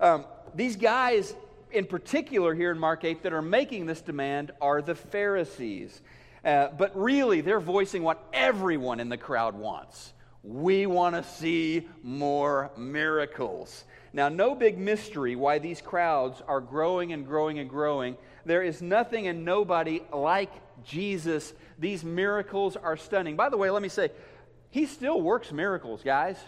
Um, 0.00 0.24
these 0.54 0.76
guys, 0.76 1.34
in 1.70 1.86
particular, 1.86 2.54
here 2.54 2.70
in 2.70 2.78
Mark 2.78 3.04
8, 3.04 3.22
that 3.22 3.32
are 3.32 3.42
making 3.42 3.86
this 3.86 4.00
demand 4.00 4.52
are 4.60 4.82
the 4.82 4.94
Pharisees. 4.94 6.00
Uh, 6.44 6.68
but 6.76 6.96
really, 7.00 7.40
they're 7.40 7.60
voicing 7.60 8.02
what 8.02 8.24
everyone 8.32 9.00
in 9.00 9.08
the 9.08 9.16
crowd 9.16 9.54
wants. 9.54 10.12
We 10.46 10.86
want 10.86 11.16
to 11.16 11.24
see 11.24 11.88
more 12.04 12.70
miracles. 12.76 13.84
Now, 14.12 14.28
no 14.28 14.54
big 14.54 14.78
mystery 14.78 15.34
why 15.34 15.58
these 15.58 15.80
crowds 15.80 16.40
are 16.46 16.60
growing 16.60 17.12
and 17.12 17.26
growing 17.26 17.58
and 17.58 17.68
growing. 17.68 18.16
There 18.44 18.62
is 18.62 18.80
nothing 18.80 19.26
and 19.26 19.44
nobody 19.44 20.02
like 20.12 20.52
Jesus. 20.84 21.52
These 21.80 22.04
miracles 22.04 22.76
are 22.76 22.96
stunning. 22.96 23.34
By 23.34 23.48
the 23.48 23.56
way, 23.56 23.70
let 23.70 23.82
me 23.82 23.88
say, 23.88 24.12
he 24.70 24.86
still 24.86 25.20
works 25.20 25.50
miracles, 25.50 26.02
guys. 26.04 26.38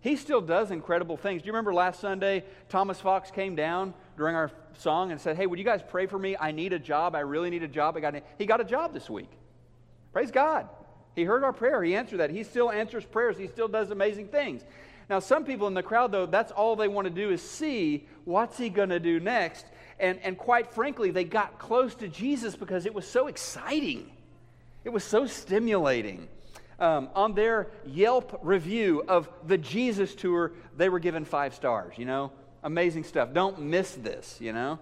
He 0.00 0.16
still 0.16 0.40
does 0.40 0.72
incredible 0.72 1.16
things. 1.16 1.42
Do 1.42 1.46
you 1.46 1.52
remember 1.52 1.72
last 1.72 2.00
Sunday, 2.00 2.44
Thomas 2.68 3.00
Fox 3.00 3.30
came 3.30 3.54
down 3.54 3.94
during 4.16 4.34
our 4.34 4.50
song 4.78 5.12
and 5.12 5.20
said, 5.20 5.36
Hey, 5.36 5.46
would 5.46 5.60
you 5.60 5.64
guys 5.64 5.80
pray 5.88 6.06
for 6.06 6.18
me? 6.18 6.36
I 6.38 6.50
need 6.50 6.72
a 6.72 6.78
job. 6.80 7.14
I 7.14 7.20
really 7.20 7.50
need 7.50 7.62
a 7.62 7.68
job. 7.68 7.96
I 7.96 8.00
got 8.00 8.16
he 8.36 8.46
got 8.46 8.60
a 8.60 8.64
job 8.64 8.92
this 8.92 9.08
week. 9.08 9.30
Praise 10.12 10.32
God. 10.32 10.68
He 11.18 11.24
heard 11.24 11.42
our 11.42 11.52
prayer. 11.52 11.82
He 11.82 11.96
answered 11.96 12.18
that. 12.18 12.30
He 12.30 12.44
still 12.44 12.70
answers 12.70 13.04
prayers. 13.04 13.36
He 13.36 13.48
still 13.48 13.68
does 13.68 13.90
amazing 13.90 14.28
things. 14.28 14.62
Now, 15.10 15.18
some 15.18 15.44
people 15.44 15.66
in 15.66 15.74
the 15.74 15.82
crowd, 15.82 16.12
though, 16.12 16.26
that's 16.26 16.52
all 16.52 16.76
they 16.76 16.88
want 16.88 17.06
to 17.06 17.12
do 17.12 17.30
is 17.30 17.42
see 17.42 18.06
what's 18.24 18.56
he 18.56 18.68
going 18.68 18.90
to 18.90 19.00
do 19.00 19.18
next. 19.18 19.66
And, 19.98 20.20
and 20.22 20.38
quite 20.38 20.72
frankly, 20.72 21.10
they 21.10 21.24
got 21.24 21.58
close 21.58 21.94
to 21.96 22.08
Jesus 22.08 22.54
because 22.54 22.86
it 22.86 22.94
was 22.94 23.06
so 23.06 23.26
exciting. 23.26 24.10
It 24.84 24.90
was 24.90 25.02
so 25.02 25.26
stimulating 25.26 26.28
um, 26.78 27.08
on 27.14 27.34
their 27.34 27.68
Yelp 27.86 28.38
review 28.42 29.02
of 29.08 29.28
the 29.46 29.58
Jesus 29.58 30.14
tour, 30.14 30.52
they 30.76 30.88
were 30.88 31.00
given 31.00 31.24
five 31.24 31.54
stars, 31.54 31.94
you 31.96 32.04
know? 32.04 32.30
Amazing 32.62 33.04
stuff. 33.04 33.32
Don't 33.32 33.60
miss 33.60 33.94
this, 33.94 34.36
you 34.40 34.52
know? 34.52 34.78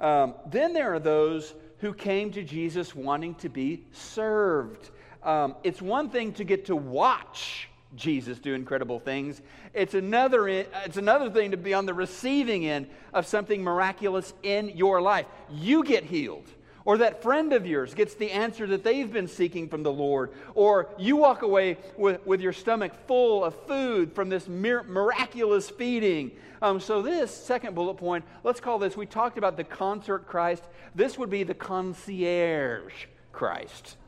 Um, 0.00 0.34
then 0.46 0.74
there 0.74 0.94
are 0.94 0.98
those 0.98 1.54
who 1.78 1.94
came 1.94 2.30
to 2.32 2.42
Jesus 2.42 2.94
wanting 2.94 3.34
to 3.36 3.48
be 3.48 3.84
served. 3.92 4.90
Um, 5.22 5.56
it's 5.64 5.82
one 5.82 6.10
thing 6.10 6.32
to 6.34 6.44
get 6.44 6.66
to 6.66 6.76
watch 6.76 7.68
Jesus 7.96 8.38
do 8.38 8.54
incredible 8.54 9.00
things. 9.00 9.40
It's 9.72 9.94
another, 9.94 10.48
it's 10.48 10.96
another 10.96 11.30
thing 11.30 11.52
to 11.52 11.56
be 11.56 11.74
on 11.74 11.86
the 11.86 11.94
receiving 11.94 12.66
end 12.66 12.88
of 13.14 13.26
something 13.26 13.62
miraculous 13.62 14.34
in 14.42 14.70
your 14.76 15.00
life. 15.00 15.26
You 15.50 15.82
get 15.82 16.04
healed 16.04 16.46
or 16.88 16.96
that 16.96 17.22
friend 17.22 17.52
of 17.52 17.66
yours 17.66 17.92
gets 17.92 18.14
the 18.14 18.30
answer 18.30 18.66
that 18.66 18.82
they've 18.82 19.12
been 19.12 19.28
seeking 19.28 19.68
from 19.68 19.82
the 19.82 19.92
Lord, 19.92 20.32
or 20.54 20.88
you 20.98 21.16
walk 21.16 21.42
away 21.42 21.76
with, 21.98 22.24
with 22.26 22.40
your 22.40 22.54
stomach 22.54 22.92
full 23.06 23.44
of 23.44 23.54
food 23.66 24.14
from 24.14 24.30
this 24.30 24.48
mir- 24.48 24.84
miraculous 24.84 25.68
feeding. 25.68 26.30
Um, 26.62 26.80
so, 26.80 27.02
this 27.02 27.30
second 27.30 27.74
bullet 27.74 27.98
point, 27.98 28.24
let's 28.42 28.58
call 28.58 28.78
this, 28.78 28.96
we 28.96 29.04
talked 29.04 29.36
about 29.36 29.58
the 29.58 29.64
concert 29.64 30.26
Christ. 30.26 30.64
This 30.94 31.18
would 31.18 31.28
be 31.28 31.42
the 31.42 31.52
concierge 31.52 33.04
Christ. 33.32 33.98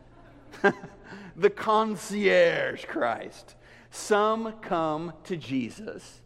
the 1.37 1.51
concierge 1.51 2.85
Christ. 2.85 3.55
Some 3.91 4.55
come 4.61 5.13
to 5.25 5.37
Jesus 5.37 6.21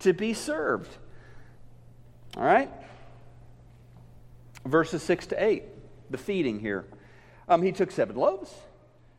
to 0.00 0.12
be 0.12 0.34
served. 0.34 0.96
All 2.36 2.44
right? 2.44 2.70
Verses 4.64 5.02
6 5.02 5.28
to 5.28 5.42
8 5.42 5.62
the 6.10 6.18
feeding 6.18 6.60
here. 6.60 6.84
Um, 7.48 7.62
he 7.62 7.72
took 7.72 7.90
seven 7.90 8.16
loaves, 8.16 8.52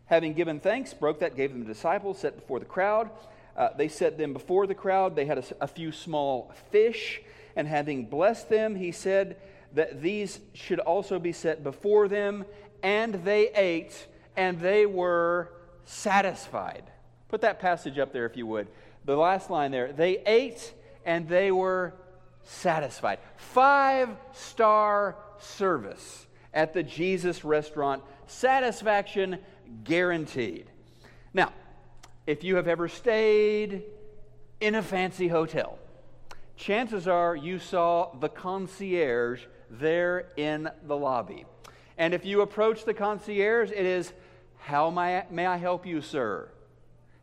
having 0.05 0.33
given 0.33 0.59
thanks, 0.59 0.93
broke 0.93 1.19
that, 1.19 1.35
gave 1.35 1.51
them 1.51 1.61
the 1.61 1.65
disciples, 1.65 2.19
set 2.19 2.35
before 2.35 2.59
the 2.59 2.65
crowd. 2.65 3.09
Uh, 3.55 3.69
they 3.75 3.87
set 3.87 4.17
them 4.17 4.33
before 4.33 4.67
the 4.67 4.75
crowd. 4.75 5.15
They 5.15 5.25
had 5.25 5.37
a, 5.37 5.43
a 5.61 5.67
few 5.67 5.91
small 5.91 6.53
fish, 6.71 7.21
and 7.55 7.67
having 7.67 8.05
blessed 8.05 8.49
them, 8.49 8.75
he 8.75 8.91
said 8.91 9.37
that 9.73 10.01
these 10.01 10.39
should 10.53 10.79
also 10.79 11.19
be 11.19 11.31
set 11.31 11.63
before 11.63 12.07
them, 12.07 12.45
and 12.83 13.15
they 13.25 13.49
ate, 13.49 14.07
and 14.37 14.59
they 14.59 14.85
were 14.85 15.51
satisfied. 15.83 16.83
Put 17.27 17.41
that 17.41 17.59
passage 17.59 17.99
up 17.99 18.13
there 18.13 18.25
if 18.25 18.37
you 18.37 18.47
would. 18.47 18.67
The 19.03 19.17
last 19.17 19.49
line 19.49 19.71
there. 19.71 19.91
They 19.91 20.19
ate 20.25 20.73
and 21.05 21.27
they 21.27 21.51
were 21.51 21.95
satisfied. 22.43 23.19
Five 23.35 24.09
star 24.31 25.17
service 25.39 26.27
at 26.53 26.73
the 26.73 26.83
Jesus 26.83 27.43
restaurant. 27.43 28.03
Satisfaction 28.27 29.39
guaranteed. 29.83 30.69
Now, 31.33 31.51
if 32.25 32.43
you 32.43 32.55
have 32.55 32.67
ever 32.67 32.87
stayed 32.87 33.83
in 34.61 34.75
a 34.75 34.81
fancy 34.81 35.27
hotel, 35.27 35.79
chances 36.55 37.07
are 37.07 37.35
you 37.35 37.59
saw 37.59 38.13
the 38.19 38.29
concierge 38.29 39.41
there 39.69 40.29
in 40.37 40.69
the 40.83 40.95
lobby. 40.95 41.45
And 41.97 42.13
if 42.13 42.25
you 42.25 42.41
approach 42.41 42.85
the 42.85 42.93
concierge, 42.93 43.71
it 43.71 43.85
is, 43.85 44.13
How 44.67 44.89
may 44.89 45.19
I, 45.19 45.25
may 45.31 45.45
I 45.45 45.55
help 45.55 45.85
you, 45.85 46.01
sir? 46.01 46.49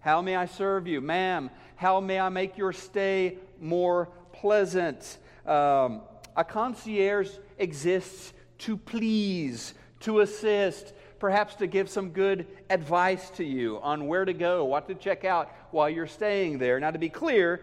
How 0.01 0.23
may 0.23 0.35
I 0.35 0.47
serve 0.47 0.87
you? 0.87 1.03
Ma'am, 1.03 1.51
how 1.77 2.01
may 2.01 2.19
I 2.19 2.31
make 2.31 2.57
your 2.57 2.73
stay 2.73 3.37
more 3.61 4.09
pleasant? 4.33 5.19
Um, 5.45 6.01
a 6.35 6.43
concierge 6.43 7.29
exists 7.59 8.33
to 8.61 8.79
please, 8.79 9.75
to 10.01 10.21
assist, 10.21 10.95
perhaps 11.19 11.57
to 11.57 11.67
give 11.67 11.91
some 11.91 12.13
good 12.13 12.47
advice 12.71 13.29
to 13.33 13.45
you 13.45 13.79
on 13.83 14.07
where 14.07 14.25
to 14.25 14.33
go, 14.33 14.65
what 14.65 14.89
to 14.89 14.95
check 14.95 15.27
out 15.27 15.53
while 15.71 15.91
you're 15.91 16.07
staying 16.07 16.57
there. 16.57 16.81
Now, 16.81 16.93
to 16.93 16.99
be 16.99 17.11
clear, 17.11 17.61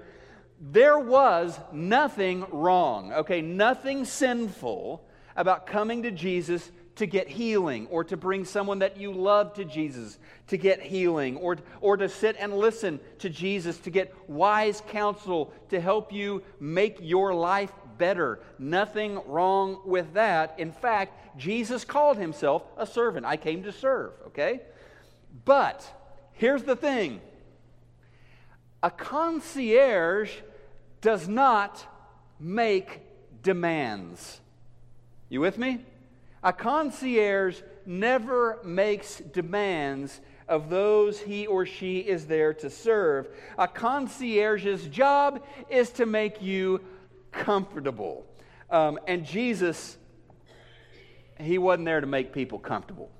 there 0.60 1.00
was 1.00 1.60
nothing 1.74 2.46
wrong, 2.52 3.14
okay, 3.14 3.42
nothing 3.42 4.06
sinful 4.06 5.04
about 5.36 5.66
coming 5.66 6.04
to 6.04 6.12
Jesus 6.12 6.70
to 6.96 7.06
get 7.06 7.28
healing 7.28 7.88
or 7.88 8.04
to 8.04 8.18
bring 8.18 8.46
someone 8.46 8.80
that 8.80 8.98
you 8.98 9.14
love 9.14 9.54
to 9.54 9.66
Jesus 9.66 10.20
to 10.48 10.58
get 10.58 10.82
healing 10.82 11.38
or, 11.38 11.58
or 11.80 11.98
to 11.98 12.10
sit 12.10 12.36
and 12.40 12.54
listen 12.54 13.00
to 13.20 13.30
Jesus 13.30 13.78
to 13.80 13.90
get 13.90 14.14
wise 14.28 14.82
counsel 14.90 15.54
to 15.70 15.80
help 15.80 16.12
you 16.12 16.44
make 16.60 16.98
your 17.02 17.34
life 17.34 17.72
better. 17.98 18.40
Nothing 18.60 19.22
wrong 19.28 19.80
with 19.86 20.14
that. 20.14 20.56
In 20.58 20.72
fact, 20.72 21.38
Jesus 21.38 21.86
called 21.86 22.18
himself 22.18 22.64
a 22.78 22.86
servant. 22.86 23.26
I 23.26 23.38
came 23.38 23.64
to 23.64 23.72
serve, 23.72 24.12
okay? 24.28 24.62
But 25.46 25.86
here's 26.34 26.64
the 26.64 26.76
thing 26.76 27.22
a 28.84 28.92
concierge 28.92 30.32
does 31.00 31.28
not 31.28 31.86
make 32.40 33.02
demands. 33.44 34.40
You 35.30 35.40
with 35.40 35.58
me? 35.58 35.86
A 36.44 36.52
concierge 36.52 37.62
never 37.86 38.60
makes 38.64 39.18
demands 39.18 40.22
of 40.48 40.70
those 40.70 41.20
he 41.20 41.48
or 41.48 41.66
she 41.66 42.00
is 42.00 42.26
there 42.26 42.54
to 42.56 42.70
serve. 42.70 43.30
A 43.58 43.68
concierge's 43.68 44.88
job 44.88 45.44
is 45.70 45.92
to 45.92 46.06
make 46.06 46.42
you 46.42 46.82
comfortable. 47.32 48.26
Um, 48.70 49.00
and 49.08 49.26
Jesus, 49.26 49.98
he 51.40 51.58
wasn't 51.58 51.86
there 51.86 52.02
to 52.02 52.08
make 52.08 52.34
people 52.34 52.60
comfortable. 52.60 53.12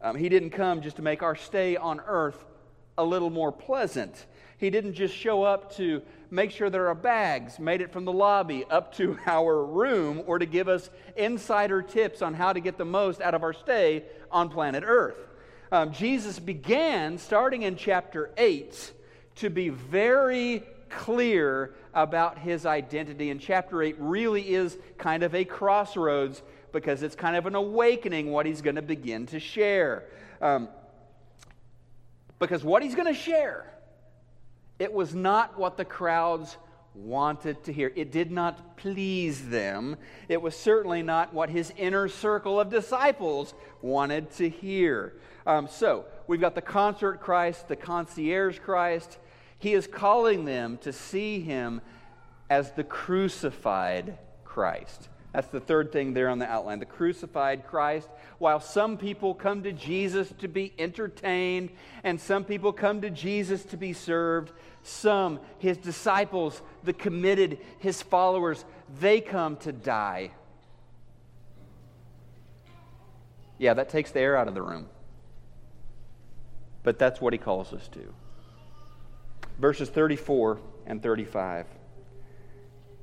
Um, 0.00 0.16
he 0.16 0.28
didn't 0.28 0.50
come 0.50 0.80
just 0.80 0.96
to 0.96 1.02
make 1.02 1.22
our 1.22 1.36
stay 1.36 1.76
on 1.76 2.00
earth 2.06 2.44
a 2.96 3.04
little 3.04 3.30
more 3.30 3.50
pleasant. 3.50 4.26
He 4.58 4.70
didn't 4.70 4.94
just 4.94 5.14
show 5.14 5.42
up 5.42 5.74
to 5.76 6.02
make 6.34 6.50
sure 6.50 6.68
that 6.68 6.80
our 6.80 6.94
bags 6.94 7.58
made 7.58 7.80
it 7.80 7.92
from 7.92 8.04
the 8.04 8.12
lobby 8.12 8.64
up 8.68 8.94
to 8.96 9.16
our 9.26 9.64
room 9.64 10.22
or 10.26 10.38
to 10.38 10.46
give 10.46 10.68
us 10.68 10.90
insider 11.16 11.80
tips 11.80 12.22
on 12.22 12.34
how 12.34 12.52
to 12.52 12.60
get 12.60 12.76
the 12.76 12.84
most 12.84 13.20
out 13.20 13.34
of 13.34 13.42
our 13.42 13.52
stay 13.52 14.04
on 14.30 14.48
planet 14.48 14.82
Earth. 14.86 15.16
Um, 15.70 15.92
Jesus 15.92 16.38
began, 16.38 17.18
starting 17.18 17.62
in 17.62 17.76
chapter 17.76 18.30
8, 18.36 18.92
to 19.36 19.50
be 19.50 19.68
very 19.68 20.62
clear 20.88 21.74
about 21.92 22.38
his 22.38 22.66
identity. 22.66 23.30
And 23.30 23.40
chapter 23.40 23.82
8 23.82 23.96
really 23.98 24.54
is 24.54 24.76
kind 24.98 25.22
of 25.22 25.34
a 25.34 25.44
crossroads 25.44 26.42
because 26.72 27.02
it's 27.02 27.14
kind 27.14 27.36
of 27.36 27.46
an 27.46 27.54
awakening 27.54 28.30
what 28.30 28.46
he's 28.46 28.62
going 28.62 28.76
to 28.76 28.82
begin 28.82 29.26
to 29.26 29.40
share. 29.40 30.04
Um, 30.40 30.68
because 32.38 32.64
what 32.64 32.82
he's 32.82 32.94
going 32.94 33.12
to 33.12 33.18
share, 33.18 33.73
it 34.78 34.92
was 34.92 35.14
not 35.14 35.58
what 35.58 35.76
the 35.76 35.84
crowds 35.84 36.56
wanted 36.94 37.64
to 37.64 37.72
hear. 37.72 37.92
It 37.96 38.12
did 38.12 38.30
not 38.30 38.76
please 38.76 39.48
them. 39.48 39.96
It 40.28 40.40
was 40.40 40.56
certainly 40.56 41.02
not 41.02 41.34
what 41.34 41.50
his 41.50 41.72
inner 41.76 42.08
circle 42.08 42.60
of 42.60 42.70
disciples 42.70 43.54
wanted 43.82 44.30
to 44.32 44.48
hear. 44.48 45.14
Um, 45.46 45.68
so, 45.68 46.06
we've 46.26 46.40
got 46.40 46.54
the 46.54 46.62
concert 46.62 47.20
Christ, 47.20 47.68
the 47.68 47.76
concierge 47.76 48.60
Christ, 48.60 49.18
he 49.58 49.72
is 49.72 49.86
calling 49.86 50.44
them 50.44 50.78
to 50.78 50.92
see 50.92 51.40
him 51.40 51.80
as 52.50 52.72
the 52.72 52.84
crucified 52.84 54.18
Christ. 54.44 55.08
That's 55.32 55.48
the 55.48 55.58
third 55.58 55.90
thing 55.90 56.14
there 56.14 56.28
on 56.28 56.38
the 56.38 56.46
outline 56.46 56.78
the 56.78 56.86
crucified 56.86 57.66
Christ. 57.66 58.08
While 58.38 58.60
some 58.60 58.96
people 58.96 59.34
come 59.34 59.64
to 59.64 59.72
Jesus 59.72 60.32
to 60.38 60.46
be 60.46 60.72
entertained, 60.78 61.70
and 62.04 62.20
some 62.20 62.44
people 62.44 62.72
come 62.72 63.00
to 63.00 63.10
Jesus 63.10 63.64
to 63.64 63.76
be 63.76 63.92
served, 63.92 64.52
some, 64.84 65.40
his 65.58 65.78
disciples, 65.78 66.60
the 66.84 66.92
committed, 66.92 67.58
his 67.78 68.02
followers, 68.02 68.64
they 69.00 69.20
come 69.20 69.56
to 69.56 69.72
die. 69.72 70.30
Yeah, 73.58 73.74
that 73.74 73.88
takes 73.88 74.10
the 74.10 74.20
air 74.20 74.36
out 74.36 74.46
of 74.46 74.54
the 74.54 74.62
room. 74.62 74.86
But 76.82 76.98
that's 76.98 77.20
what 77.20 77.32
he 77.32 77.38
calls 77.38 77.72
us 77.72 77.88
to. 77.88 78.12
Verses 79.58 79.88
34 79.88 80.60
and 80.86 81.02
35. 81.02 81.66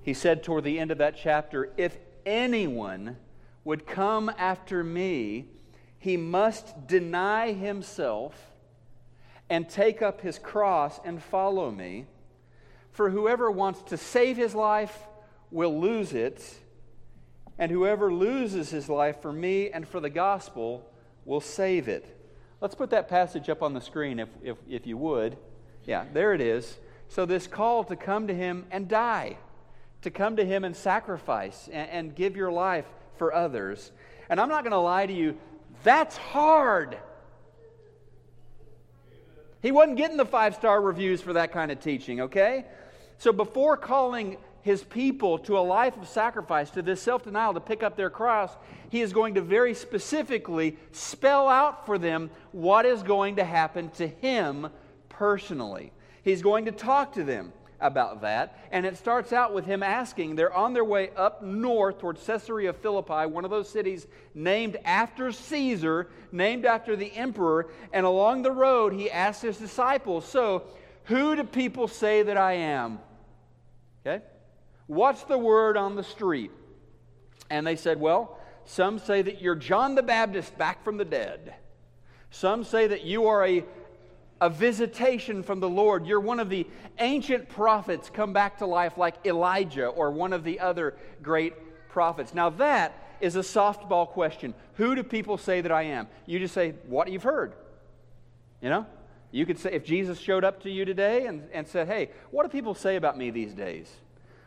He 0.03 0.13
said 0.13 0.43
toward 0.43 0.63
the 0.63 0.77
end 0.79 0.91
of 0.91 1.00
that 1.00 1.15
chapter, 1.17 1.71
If 1.77 1.97
anyone 2.27 3.17
would 3.63 3.88
come 3.88 4.31
after 4.38 4.83
me, 4.83 5.47
he 5.97 6.15
must 6.15 6.88
deny 6.88 7.53
himself 7.53 8.50
and 9.51 9.70
take 9.70 10.01
up 10.01 10.22
his 10.22 10.39
cross 10.39 11.00
and 11.05 11.22
follow 11.22 11.70
me. 11.70 12.08
For 12.91 13.12
whoever 13.12 13.51
wants 13.51 13.84
to 13.84 13.98
save 13.98 14.36
his 14.36 14.55
life 14.55 14.98
will 15.51 15.79
lose 15.79 16.13
it, 16.13 16.43
and 17.60 17.72
whoever 17.72 18.12
loses 18.12 18.72
his 18.72 18.89
life 18.89 19.22
for 19.22 19.31
me 19.31 19.70
and 19.70 19.88
for 19.88 20.00
the 20.00 20.10
gospel 20.10 20.89
will 21.25 21.41
save 21.41 21.88
it. 21.88 22.17
Let's 22.62 22.74
put 22.74 22.89
that 22.89 23.08
passage 23.08 23.48
up 23.50 23.62
on 23.62 23.74
the 23.74 23.81
screen 23.81 24.17
if, 24.17 24.29
if, 24.41 24.58
if 24.67 24.88
you 24.88 24.98
would. 24.98 25.38
Yeah, 25.86 26.05
there 26.12 26.34
it 26.34 26.41
is. 26.41 26.79
So, 27.10 27.27
this 27.27 27.46
call 27.46 27.84
to 27.84 27.96
come 27.96 28.27
to 28.27 28.34
him 28.34 28.65
and 28.72 28.88
die 28.88 29.38
to 30.01 30.10
come 30.10 30.36
to 30.38 30.46
Him 30.46 30.63
and 30.63 30.75
sacrifice 30.75 31.70
and, 31.72 31.89
and 31.89 32.15
give 32.15 32.36
your 32.36 32.51
life 32.51 32.86
for 33.17 33.34
others. 33.34 33.91
And 34.29 34.39
I'm 34.39 34.50
not 34.50 34.63
going 34.63 34.72
to 34.72 34.77
lie 34.77 35.05
to 35.05 35.13
you, 35.13 35.38
that's 35.84 36.17
hard. 36.17 36.98
He 39.62 39.72
wasn't 39.72 39.98
getting 39.98 40.18
the 40.18 40.25
five 40.25 40.56
star 40.56 40.82
reviews 40.82 41.22
for 41.22 41.34
that 41.34 41.51
kind 41.51 41.72
of 41.72 41.80
teaching, 41.80 42.22
okay? 42.22 42.65
So 43.18 43.32
before 43.32 43.77
calling 43.77 44.38
his 44.62 44.84
people 44.84 45.39
to 45.39 45.58
a 45.58 45.62
life 45.62 45.98
of 45.98 46.08
sacrifice, 46.08 46.70
to 46.72 46.82
this 46.82 47.01
self 47.01 47.24
denial, 47.24 47.53
to 47.53 47.60
pick 47.60 47.84
up 47.84 47.96
their 47.96 48.10
cross, 48.10 48.51
he 48.89 49.01
is 49.01 49.13
going 49.13 49.36
to 49.36 49.41
very 49.41 49.74
specifically 49.74 50.77
spell 50.91 51.48
out 51.48 51.86
for 51.86 51.98
them 51.98 52.30
what 52.51 52.86
is 52.86 53.03
going 53.03 53.36
to 53.38 53.44
happen 53.44 53.89
to 53.91 54.08
him 54.08 54.68
personally. 55.10 55.91
He's 56.24 56.41
going 56.41 56.65
to 56.65 56.72
talk 56.72 57.13
to 57.13 57.24
them 57.24 57.53
about 57.81 58.21
that. 58.21 58.57
And 58.71 58.85
it 58.85 58.97
starts 58.97 59.33
out 59.33 59.53
with 59.53 59.65
him 59.65 59.83
asking, 59.83 60.35
they're 60.35 60.53
on 60.53 60.73
their 60.73 60.85
way 60.85 61.09
up 61.17 61.41
north 61.41 62.00
towards 62.00 62.23
Caesarea 62.25 62.73
Philippi, 62.73 63.25
one 63.25 63.43
of 63.43 63.51
those 63.51 63.69
cities 63.69 64.07
named 64.33 64.77
after 64.85 65.31
Caesar, 65.31 66.07
named 66.31 66.65
after 66.65 66.95
the 66.95 67.11
emperor. 67.13 67.69
And 67.91 68.05
along 68.05 68.43
the 68.43 68.51
road, 68.51 68.93
he 68.93 69.09
asks 69.09 69.41
his 69.41 69.57
disciples, 69.57 70.25
So, 70.25 70.63
who 71.05 71.35
do 71.35 71.43
people 71.43 71.88
say 71.88 72.23
that 72.23 72.38
I 72.38 72.53
am? 72.53 73.00
Okay? 74.05 74.23
What's 74.88 75.23
the 75.23 75.38
word 75.38 75.77
on 75.77 75.95
the 75.95 76.03
street? 76.03 76.51
And 77.50 77.65
they 77.65 77.75
said, 77.75 78.00
Well, 78.00 78.38
some 78.65 79.00
say 79.00 79.21
that 79.21 79.41
you're 79.41 79.55
John 79.55 79.95
the 79.95 80.03
Baptist 80.03 80.57
back 80.57 80.83
from 80.83 80.97
the 80.97 81.05
dead. 81.05 81.55
Some 82.29 82.63
say 82.63 82.88
that 82.88 83.03
you 83.03 83.27
are 83.27 83.45
a 83.45 83.65
a 84.41 84.50
visitation 84.50 85.43
from 85.43 85.60
the 85.60 85.69
Lord. 85.69 86.07
You're 86.07 86.19
one 86.19 86.39
of 86.39 86.50
the 86.50 86.65
ancient 86.98 87.48
prophets 87.48 88.10
come 88.10 88.33
back 88.33 88.57
to 88.57 88.65
life, 88.65 88.98
like 88.98 89.24
Elijah 89.24 89.86
or 89.86 90.10
one 90.10 90.33
of 90.33 90.43
the 90.43 90.60
other 90.60 90.95
great 91.21 91.53
prophets. 91.89 92.33
Now, 92.33 92.50
that 92.50 92.98
is 93.21 93.36
a 93.36 93.41
softball 93.41 94.07
question. 94.07 94.55
Who 94.75 94.95
do 94.95 95.03
people 95.03 95.38
say 95.38 95.62
that 95.62 95.71
I 95.71 95.83
am? 95.83 96.07
You 96.25 96.39
just 96.39 96.55
say 96.55 96.71
what 96.88 97.12
you've 97.12 97.21
heard. 97.21 97.53
You 98.62 98.69
know? 98.69 98.88
You 99.29 99.46
could 99.46 99.59
say, 99.59 99.72
if 99.74 99.85
Jesus 99.85 100.20
showed 100.20 100.44
up 100.44 100.63
to 100.63 100.72
you 100.72 100.85
today 100.85 101.27
and, 101.27 101.48
and 101.53 101.68
said, 101.68 101.87
hey, 101.87 102.09
what 102.31 102.44
do 102.44 102.50
people 102.50 102.74
say 102.74 102.96
about 102.96 103.18
me 103.18 103.29
these 103.29 103.53
days? 103.53 103.89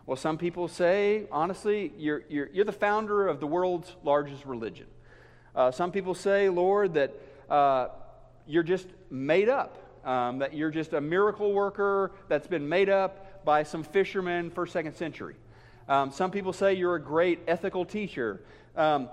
Well, 0.06 0.16
some 0.16 0.36
people 0.38 0.66
say, 0.66 1.26
honestly, 1.30 1.92
you're, 1.96 2.24
you're, 2.28 2.50
you're 2.52 2.64
the 2.64 2.72
founder 2.72 3.28
of 3.28 3.38
the 3.38 3.46
world's 3.46 3.94
largest 4.02 4.44
religion. 4.44 4.86
Uh, 5.54 5.70
some 5.70 5.92
people 5.92 6.14
say, 6.14 6.48
Lord, 6.48 6.94
that 6.94 7.14
uh, 7.48 7.88
you're 8.46 8.64
just 8.64 8.88
made 9.08 9.48
up 9.48 9.78
um, 10.04 10.38
that 10.38 10.54
you're 10.54 10.70
just 10.70 10.92
a 10.92 11.00
miracle 11.00 11.52
worker 11.52 12.12
that's 12.28 12.46
been 12.46 12.68
made 12.68 12.88
up 12.88 13.44
by 13.44 13.62
some 13.62 13.82
fishermen 13.82 14.50
first, 14.50 14.72
second 14.72 14.94
century. 14.94 15.36
Um, 15.88 16.10
some 16.10 16.30
people 16.30 16.52
say 16.52 16.74
you're 16.74 16.94
a 16.94 17.02
great 17.02 17.40
ethical 17.46 17.84
teacher. 17.84 18.40
Um, 18.76 19.08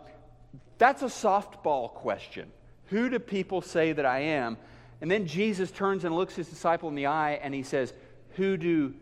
that's 0.78 1.02
a 1.02 1.08
softball 1.08 1.90
question. 1.90 2.52
Who 2.88 3.10
do 3.10 3.20
people 3.20 3.62
say 3.62 3.94
that 3.94 4.06
I 4.06 4.20
am? 4.20 4.58
And 5.02 5.10
then 5.10 5.26
Jesus 5.26 5.72
turns 5.72 6.06
and 6.06 6.16
looks 6.16 6.36
his 6.36 6.48
disciple 6.48 6.90
in 6.90 6.96
the 6.96 7.08
eye 7.08 7.40
and 7.42 7.54
he 7.54 7.64
says, 7.64 7.94
Who 8.36 8.58
do 8.58 8.94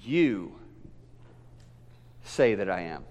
you 0.00 0.54
say 2.22 2.54
that 2.54 2.70
I 2.70 2.82
am? 2.82 3.04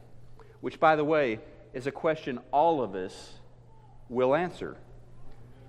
Which, 0.62 0.80
by 0.80 0.96
the 0.96 1.04
way, 1.04 1.40
is 1.74 1.88
a 1.88 1.92
question 1.92 2.40
all 2.52 2.82
of 2.82 2.96
us 2.96 3.34
will 4.10 4.34
answer. 4.34 4.78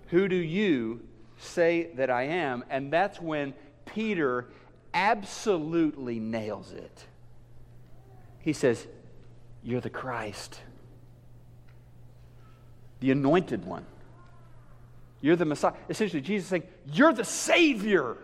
Who 0.08 0.28
do 0.28 0.36
you 0.36 1.00
say 1.38 1.90
that 1.94 2.10
I 2.10 2.24
am. 2.24 2.64
And 2.70 2.92
that's 2.92 3.20
when 3.20 3.54
Peter 3.86 4.46
absolutely 4.92 6.18
nails 6.18 6.72
it. 6.72 7.06
He 8.40 8.52
says, 8.52 8.86
You're 9.62 9.80
the 9.80 9.90
Christ, 9.90 10.60
the 13.00 13.10
anointed 13.10 13.64
one. 13.64 13.86
You're 15.20 15.36
the 15.36 15.44
Messiah. 15.44 15.72
Essentially, 15.88 16.22
Jesus 16.22 16.48
saying, 16.48 16.62
You're 16.92 17.12
the 17.12 17.24
Savior, 17.24 18.16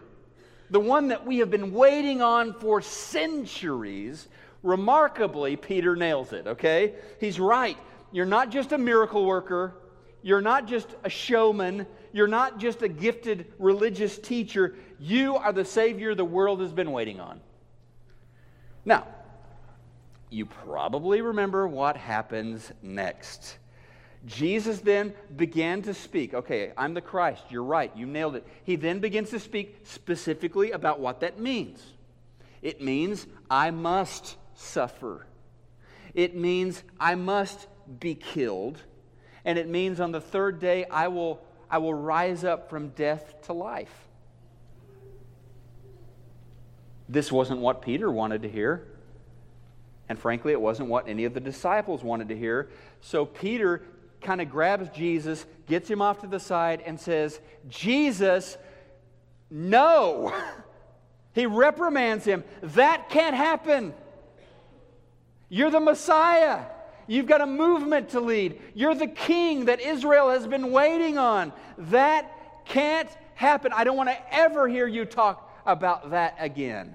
the 0.70 0.80
one 0.80 1.08
that 1.08 1.26
we 1.26 1.38
have 1.38 1.50
been 1.50 1.72
waiting 1.72 2.22
on 2.22 2.54
for 2.54 2.80
centuries. 2.80 4.28
Remarkably, 4.62 5.56
Peter 5.56 5.94
nails 5.94 6.32
it, 6.32 6.46
okay? 6.46 6.94
He's 7.20 7.38
right. 7.38 7.76
You're 8.12 8.24
not 8.24 8.50
just 8.50 8.72
a 8.72 8.78
miracle 8.78 9.26
worker, 9.26 9.74
you're 10.22 10.40
not 10.40 10.66
just 10.66 10.88
a 11.04 11.10
showman, 11.10 11.86
you're 12.14 12.28
not 12.28 12.58
just 12.58 12.80
a 12.82 12.88
gifted 12.88 13.52
religious 13.58 14.16
teacher. 14.16 14.76
You 15.00 15.34
are 15.34 15.52
the 15.52 15.64
Savior 15.64 16.14
the 16.14 16.24
world 16.24 16.60
has 16.60 16.72
been 16.72 16.92
waiting 16.92 17.18
on. 17.18 17.40
Now, 18.84 19.08
you 20.30 20.46
probably 20.46 21.22
remember 21.22 21.66
what 21.66 21.96
happens 21.96 22.70
next. 22.82 23.58
Jesus 24.26 24.78
then 24.78 25.12
began 25.34 25.82
to 25.82 25.92
speak. 25.92 26.34
Okay, 26.34 26.72
I'm 26.76 26.94
the 26.94 27.00
Christ. 27.00 27.42
You're 27.50 27.64
right. 27.64 27.90
You 27.96 28.06
nailed 28.06 28.36
it. 28.36 28.46
He 28.62 28.76
then 28.76 29.00
begins 29.00 29.30
to 29.30 29.40
speak 29.40 29.80
specifically 29.82 30.70
about 30.70 31.00
what 31.00 31.18
that 31.18 31.40
means. 31.40 31.82
It 32.62 32.80
means 32.80 33.26
I 33.50 33.72
must 33.72 34.36
suffer. 34.54 35.26
It 36.14 36.36
means 36.36 36.84
I 37.00 37.16
must 37.16 37.66
be 37.98 38.14
killed. 38.14 38.80
And 39.44 39.58
it 39.58 39.68
means 39.68 39.98
on 39.98 40.12
the 40.12 40.20
third 40.20 40.60
day 40.60 40.84
I 40.84 41.08
will 41.08 41.42
I 41.74 41.78
will 41.78 41.92
rise 41.92 42.44
up 42.44 42.70
from 42.70 42.90
death 42.90 43.34
to 43.46 43.52
life. 43.52 43.92
This 47.08 47.32
wasn't 47.32 47.58
what 47.58 47.82
Peter 47.82 48.08
wanted 48.12 48.42
to 48.42 48.48
hear. 48.48 48.86
And 50.08 50.16
frankly, 50.16 50.52
it 50.52 50.60
wasn't 50.60 50.88
what 50.88 51.08
any 51.08 51.24
of 51.24 51.34
the 51.34 51.40
disciples 51.40 52.04
wanted 52.04 52.28
to 52.28 52.36
hear. 52.36 52.68
So 53.00 53.26
Peter 53.26 53.82
kind 54.20 54.40
of 54.40 54.50
grabs 54.50 54.88
Jesus, 54.90 55.44
gets 55.66 55.90
him 55.90 56.00
off 56.00 56.20
to 56.20 56.28
the 56.28 56.38
side, 56.38 56.80
and 56.86 57.00
says, 57.00 57.40
Jesus, 57.68 58.56
no. 59.50 60.32
he 61.32 61.44
reprimands 61.44 62.24
him. 62.24 62.44
That 62.62 63.08
can't 63.08 63.34
happen. 63.34 63.94
You're 65.48 65.72
the 65.72 65.80
Messiah. 65.80 66.66
You've 67.06 67.26
got 67.26 67.40
a 67.40 67.46
movement 67.46 68.10
to 68.10 68.20
lead. 68.20 68.60
You're 68.74 68.94
the 68.94 69.06
king 69.06 69.66
that 69.66 69.80
Israel 69.80 70.30
has 70.30 70.46
been 70.46 70.72
waiting 70.72 71.18
on. 71.18 71.52
That 71.78 72.64
can't 72.64 73.08
happen. 73.34 73.72
I 73.74 73.84
don't 73.84 73.96
want 73.96 74.08
to 74.08 74.34
ever 74.34 74.68
hear 74.68 74.86
you 74.86 75.04
talk 75.04 75.50
about 75.66 76.10
that 76.10 76.36
again. 76.38 76.94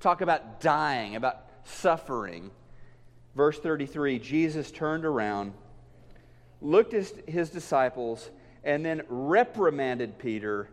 Talk 0.00 0.20
about 0.20 0.60
dying, 0.60 1.16
about 1.16 1.44
suffering. 1.64 2.50
Verse 3.34 3.58
33 3.58 4.18
Jesus 4.18 4.70
turned 4.70 5.04
around, 5.04 5.52
looked 6.60 6.94
at 6.94 7.28
his 7.28 7.50
disciples, 7.50 8.30
and 8.64 8.84
then 8.84 9.02
reprimanded 9.08 10.18
Peter. 10.18 10.70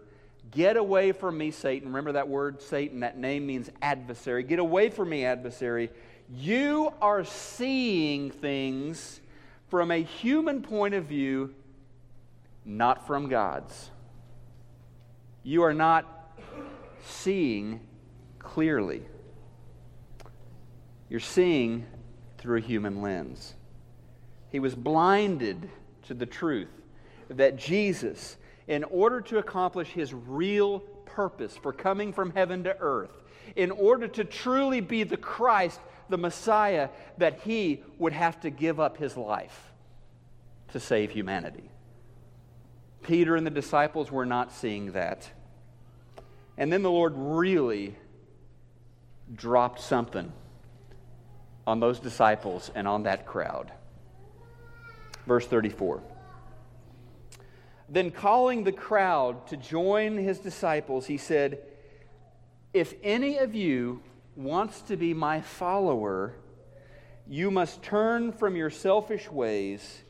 Get 0.50 0.78
away 0.78 1.12
from 1.12 1.38
me, 1.38 1.52
Satan. 1.52 1.90
Remember 1.90 2.14
that 2.14 2.30
word, 2.30 2.62
Satan? 2.62 3.02
That 3.02 3.18
name 3.18 3.46
means 3.46 3.70
adversary. 3.82 4.44
Get 4.44 4.60
away 4.60 4.90
from 4.90 5.10
me, 5.10 5.26
adversary. 5.26 5.90
You 6.30 6.94
are 7.02 7.24
seeing 7.24 8.32
things 8.32 9.22
from 9.70 9.92
a 9.92 10.02
human 10.02 10.62
point 10.62 10.94
of 10.94 11.06
view, 11.06 11.54
not 12.66 13.08
from 13.08 13.30
God's. 13.30 13.92
You 15.44 15.64
are 15.64 15.74
not 15.74 16.06
seeing 17.06 17.80
clearly. 18.40 19.04
You're 21.10 21.20
seeing 21.22 21.86
through 22.38 22.58
a 22.58 22.62
human 22.62 23.02
lens. 23.02 23.56
He 24.52 24.60
was 24.60 24.76
blinded 24.76 25.70
to 26.08 26.14
the 26.14 26.26
truth 26.26 26.70
that 27.30 27.58
Jesus, 27.58 28.38
in 28.68 28.84
order 28.86 29.22
to 29.22 29.38
accomplish 29.38 29.90
his 29.90 30.14
real 30.14 30.80
purpose 31.06 31.56
for 31.56 31.72
coming 31.72 32.12
from 32.12 32.32
heaven 32.32 32.64
to 32.66 32.76
earth, 32.80 33.12
in 33.56 33.72
order 33.72 34.08
to 34.08 34.24
truly 34.24 34.82
be 34.82 35.04
the 35.04 35.18
Christ, 35.18 35.80
the 36.10 36.18
Messiah, 36.18 36.90
that 37.18 37.42
he 37.42 37.84
would 37.98 38.14
have 38.14 38.40
to 38.42 38.50
give 38.50 38.80
up 38.80 38.98
his 38.98 39.18
life 39.18 39.72
to 40.70 40.80
save 40.80 41.12
humanity. 41.12 41.70
Peter 43.04 43.36
and 43.36 43.46
the 43.46 43.52
disciples 43.52 44.12
were 44.12 44.26
not 44.26 44.52
seeing 44.52 44.92
that. 44.92 45.30
And 46.58 46.72
then 46.72 46.82
the 46.82 46.92
Lord 46.92 47.14
really 47.16 47.96
dropped 49.34 49.80
something 49.80 50.32
on 51.66 51.80
those 51.80 52.00
disciples 52.00 52.72
and 52.74 52.88
on 52.88 53.04
that 53.04 53.26
crowd. 53.26 53.72
Verse 55.26 55.46
34. 55.46 56.02
Then, 57.90 58.12
calling 58.12 58.64
the 58.64 58.72
crowd 58.72 59.48
to 59.48 59.58
join 59.58 60.18
his 60.18 60.40
disciples, 60.40 61.06
he 61.06 61.18
said, 61.18 61.60
If 62.74 62.94
any 63.02 63.38
of 63.38 63.56
you 63.56 64.02
wants 64.38 64.82
to 64.84 64.96
be 64.96 65.14
my 65.14 65.42
follower, 65.42 66.34
you 67.28 67.52
must 67.52 67.82
turn 67.82 68.32
from 68.32 68.56
your 68.56 68.70
selfish 68.70 69.30
ways, 69.30 70.04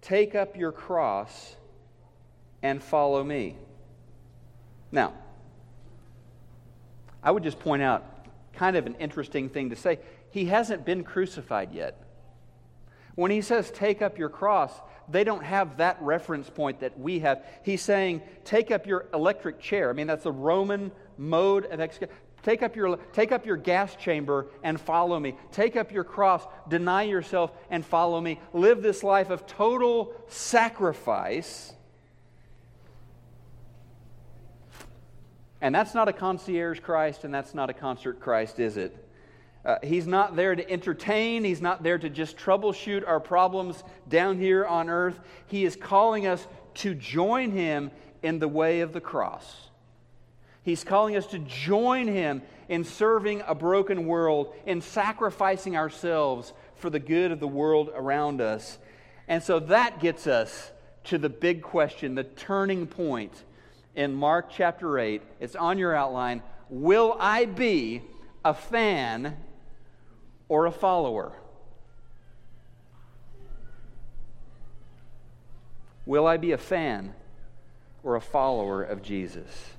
take 0.00 0.34
up 0.34 0.56
your 0.56 0.72
cross, 0.72 1.56
and 2.62 2.82
follow 2.82 3.22
me. 3.22 3.56
Now, 4.90 5.12
I 7.22 7.30
would 7.30 7.42
just 7.42 7.58
point 7.58 7.82
out 7.82 8.04
kind 8.54 8.76
of 8.76 8.86
an 8.86 8.94
interesting 8.94 9.48
thing 9.48 9.70
to 9.70 9.76
say. 9.76 9.98
He 10.30 10.46
hasn't 10.46 10.84
been 10.84 11.02
crucified 11.04 11.72
yet. 11.72 12.00
When 13.16 13.30
he 13.30 13.40
says, 13.40 13.70
take 13.70 14.00
up 14.02 14.18
your 14.18 14.28
cross, 14.28 14.72
they 15.08 15.24
don't 15.24 15.42
have 15.42 15.78
that 15.78 15.98
reference 16.00 16.50
point 16.50 16.80
that 16.80 16.98
we 16.98 17.20
have. 17.20 17.44
He's 17.62 17.82
saying, 17.82 18.22
take 18.44 18.70
up 18.70 18.86
your 18.86 19.06
electric 19.12 19.60
chair. 19.60 19.90
I 19.90 19.92
mean, 19.92 20.06
that's 20.06 20.24
the 20.24 20.32
Roman 20.32 20.92
mode 21.16 21.64
of 21.66 21.80
execution. 21.80 22.14
Take 22.46 22.62
up, 22.62 22.76
your, 22.76 22.96
take 23.12 23.32
up 23.32 23.44
your 23.44 23.56
gas 23.56 23.96
chamber 23.96 24.46
and 24.62 24.80
follow 24.80 25.18
me. 25.18 25.34
Take 25.50 25.74
up 25.74 25.90
your 25.90 26.04
cross, 26.04 26.46
deny 26.68 27.02
yourself 27.02 27.50
and 27.70 27.84
follow 27.84 28.20
me. 28.20 28.38
Live 28.52 28.82
this 28.82 29.02
life 29.02 29.30
of 29.30 29.48
total 29.48 30.14
sacrifice. 30.28 31.72
And 35.60 35.74
that's 35.74 35.92
not 35.92 36.06
a 36.06 36.12
concierge 36.12 36.78
Christ, 36.78 37.24
and 37.24 37.34
that's 37.34 37.52
not 37.52 37.68
a 37.68 37.72
concert 37.72 38.20
Christ, 38.20 38.60
is 38.60 38.76
it? 38.76 38.96
Uh, 39.64 39.78
he's 39.82 40.06
not 40.06 40.36
there 40.36 40.54
to 40.54 40.70
entertain. 40.70 41.42
He's 41.42 41.60
not 41.60 41.82
there 41.82 41.98
to 41.98 42.08
just 42.08 42.36
troubleshoot 42.36 43.04
our 43.08 43.18
problems 43.18 43.82
down 44.08 44.38
here 44.38 44.64
on 44.64 44.88
earth. 44.88 45.18
He 45.48 45.64
is 45.64 45.74
calling 45.74 46.28
us 46.28 46.46
to 46.74 46.94
join 46.94 47.50
him 47.50 47.90
in 48.22 48.38
the 48.38 48.46
way 48.46 48.82
of 48.82 48.92
the 48.92 49.00
cross. 49.00 49.66
He's 50.66 50.82
calling 50.82 51.16
us 51.16 51.28
to 51.28 51.38
join 51.38 52.08
him 52.08 52.42
in 52.68 52.82
serving 52.82 53.44
a 53.46 53.54
broken 53.54 54.04
world, 54.04 54.52
in 54.66 54.80
sacrificing 54.80 55.76
ourselves 55.76 56.52
for 56.74 56.90
the 56.90 56.98
good 56.98 57.30
of 57.30 57.38
the 57.38 57.46
world 57.46 57.88
around 57.94 58.40
us. 58.40 58.76
And 59.28 59.44
so 59.44 59.60
that 59.60 60.00
gets 60.00 60.26
us 60.26 60.72
to 61.04 61.18
the 61.18 61.28
big 61.28 61.62
question, 61.62 62.16
the 62.16 62.24
turning 62.24 62.88
point 62.88 63.44
in 63.94 64.12
Mark 64.12 64.50
chapter 64.50 64.98
8. 64.98 65.22
It's 65.38 65.54
on 65.54 65.78
your 65.78 65.94
outline. 65.94 66.42
Will 66.68 67.16
I 67.20 67.44
be 67.44 68.02
a 68.44 68.52
fan 68.52 69.36
or 70.48 70.66
a 70.66 70.72
follower? 70.72 71.32
Will 76.04 76.26
I 76.26 76.38
be 76.38 76.50
a 76.50 76.58
fan 76.58 77.14
or 78.02 78.16
a 78.16 78.20
follower 78.20 78.82
of 78.82 79.00
Jesus? 79.00 79.75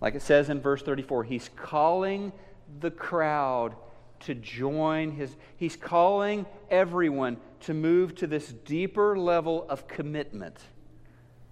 Like 0.00 0.14
it 0.14 0.22
says 0.22 0.48
in 0.48 0.60
verse 0.60 0.82
34, 0.82 1.24
he's 1.24 1.50
calling 1.56 2.32
the 2.80 2.90
crowd 2.90 3.74
to 4.20 4.34
join 4.34 5.12
his, 5.12 5.34
he's 5.56 5.76
calling 5.76 6.46
everyone 6.70 7.38
to 7.60 7.74
move 7.74 8.14
to 8.16 8.26
this 8.26 8.52
deeper 8.64 9.16
level 9.18 9.66
of 9.68 9.88
commitment 9.88 10.56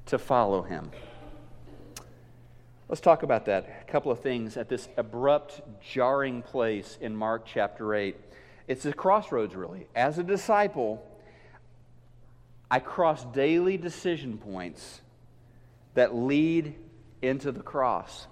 to 0.06 0.18
follow 0.18 0.62
him. 0.62 0.90
Let's 2.88 3.00
talk 3.00 3.24
about 3.24 3.46
that. 3.46 3.84
A 3.86 3.90
couple 3.90 4.12
of 4.12 4.20
things 4.20 4.56
at 4.56 4.68
this 4.68 4.88
abrupt, 4.96 5.60
jarring 5.82 6.42
place 6.42 6.98
in 7.00 7.16
Mark 7.16 7.44
chapter 7.44 7.94
8. 7.94 8.16
It's 8.68 8.84
a 8.84 8.92
crossroads, 8.92 9.56
really. 9.56 9.88
As 9.94 10.18
a 10.18 10.22
disciple, 10.22 11.04
I 12.70 12.78
cross 12.78 13.24
daily 13.24 13.76
decision 13.76 14.38
points 14.38 15.00
that 15.94 16.14
lead 16.14 16.76
into 17.22 17.50
the 17.50 17.62
cross. 17.62 18.28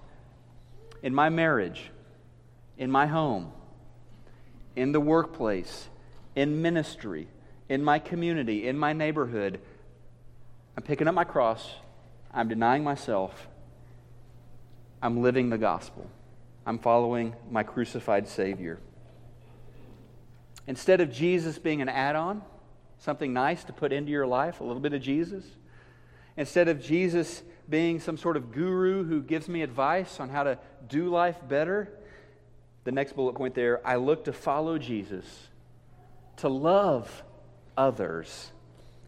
In 1.01 1.13
my 1.13 1.29
marriage, 1.29 1.91
in 2.77 2.91
my 2.91 3.05
home, 3.07 3.51
in 4.75 4.91
the 4.91 4.99
workplace, 4.99 5.87
in 6.35 6.61
ministry, 6.61 7.27
in 7.69 7.83
my 7.83 7.99
community, 7.99 8.67
in 8.67 8.77
my 8.77 8.93
neighborhood, 8.93 9.59
I'm 10.75 10.83
picking 10.83 11.07
up 11.07 11.15
my 11.15 11.23
cross, 11.23 11.69
I'm 12.33 12.49
denying 12.49 12.83
myself, 12.83 13.47
I'm 15.01 15.21
living 15.21 15.49
the 15.49 15.57
gospel. 15.57 16.09
I'm 16.65 16.79
following 16.79 17.35
my 17.51 17.61
crucified 17.61 18.27
Savior. 18.27 18.79
Instead 20.65 20.99
of 20.99 21.11
Jesus 21.11 21.59
being 21.59 21.81
an 21.81 21.89
add 21.89 22.15
on, 22.15 22.41
something 22.97 23.31
nice 23.31 23.63
to 23.65 23.73
put 23.73 23.93
into 23.93 24.11
your 24.11 24.25
life, 24.25 24.61
a 24.61 24.63
little 24.63 24.81
bit 24.81 24.93
of 24.93 25.01
Jesus, 25.01 25.43
instead 26.37 26.67
of 26.67 26.81
Jesus 26.81 27.43
being 27.69 27.99
some 27.99 28.17
sort 28.17 28.37
of 28.37 28.51
guru 28.51 29.03
who 29.03 29.21
gives 29.21 29.47
me 29.47 29.61
advice 29.61 30.19
on 30.19 30.29
how 30.29 30.43
to 30.43 30.57
do 30.87 31.09
life 31.09 31.37
better, 31.47 31.89
the 32.83 32.91
next 32.91 33.15
bullet 33.15 33.33
point 33.33 33.55
there, 33.55 33.85
I 33.85 33.95
look 33.95 34.25
to 34.25 34.33
follow 34.33 34.77
Jesus, 34.77 35.25
to 36.37 36.49
love 36.49 37.23
others, 37.77 38.51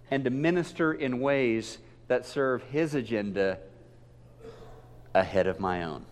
and 0.09 0.23
to 0.23 0.29
minister 0.29 0.93
in 0.93 1.19
ways 1.19 1.77
that 2.07 2.25
serve 2.25 2.63
his 2.63 2.95
agenda 2.95 3.59
ahead 5.13 5.47
of 5.47 5.59
my 5.59 5.83
own. 5.83 6.05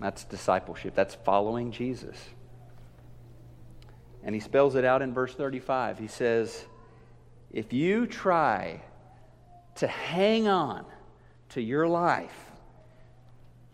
That's 0.00 0.24
discipleship. 0.24 0.94
That's 0.94 1.14
following 1.14 1.72
Jesus. 1.72 2.16
And 4.22 4.34
he 4.34 4.40
spells 4.40 4.74
it 4.74 4.84
out 4.84 5.02
in 5.02 5.14
verse 5.14 5.34
35. 5.34 5.98
He 5.98 6.08
says, 6.08 6.64
If 7.52 7.72
you 7.72 8.06
try 8.06 8.82
to 9.76 9.86
hang 9.86 10.48
on 10.48 10.84
to 11.50 11.60
your 11.60 11.86
life, 11.86 12.50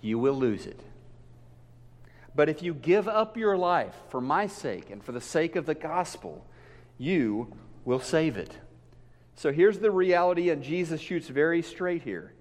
you 0.01 0.19
will 0.19 0.35
lose 0.35 0.67
it. 0.67 0.81
But 2.35 2.49
if 2.49 2.63
you 2.63 2.75
give 2.75 3.09
up 3.09 3.37
your 3.37 3.57
life 3.57 3.95
for 4.09 4.21
my 4.21 4.47
sake 4.47 4.91
and 4.91 5.03
for 5.03 5.13
the 5.13 5.21
sake 5.21 5.55
of 5.55 5.67
the 5.67 5.75
gospel, 5.75 6.47
you 6.99 7.55
will 7.85 8.01
save 8.01 8.37
it. 8.37 8.57
So 9.35 9.53
here's 9.53 9.79
the 9.79 9.91
reality, 9.91 10.51
and 10.51 10.63
Jesus 10.63 11.01
shoots 11.01 11.29
very 11.29 11.63
straight 11.63 12.03
here. 12.03 12.33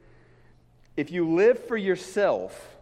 If 0.97 1.11
you 1.11 1.29
live 1.29 1.65
for 1.65 1.77
yourself, 1.77 2.77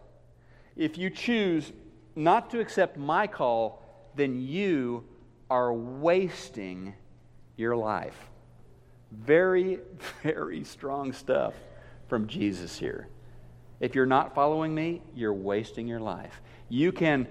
if 0.76 0.98
you 0.98 1.10
choose 1.10 1.72
not 2.16 2.50
to 2.50 2.60
accept 2.60 2.96
my 2.96 3.26
call, 3.26 3.82
then 4.14 4.40
you 4.40 5.04
are 5.48 5.72
wasting 5.72 6.94
your 7.56 7.76
life. 7.76 8.30
Very, 9.10 9.78
very 10.22 10.64
strong 10.64 11.12
stuff 11.12 11.54
from 12.08 12.26
Jesus 12.26 12.78
here. 12.78 13.08
If 13.80 13.94
you're 13.94 14.06
not 14.06 14.34
following 14.34 14.74
me, 14.74 15.02
you're 15.14 15.32
wasting 15.32 15.88
your 15.88 16.00
life. 16.00 16.40
You 16.68 16.92
can 16.92 17.26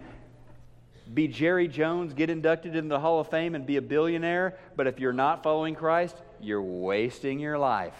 be 1.13 1.27
Jerry 1.27 1.67
Jones, 1.67 2.13
get 2.13 2.29
inducted 2.29 2.75
into 2.75 2.89
the 2.89 2.99
Hall 2.99 3.19
of 3.19 3.29
Fame, 3.29 3.55
and 3.55 3.65
be 3.65 3.77
a 3.77 3.81
billionaire, 3.81 4.57
but 4.75 4.87
if 4.87 4.99
you're 4.99 5.13
not 5.13 5.43
following 5.43 5.75
Christ, 5.75 6.15
you're 6.39 6.61
wasting 6.61 7.39
your 7.39 7.57
life. 7.57 7.97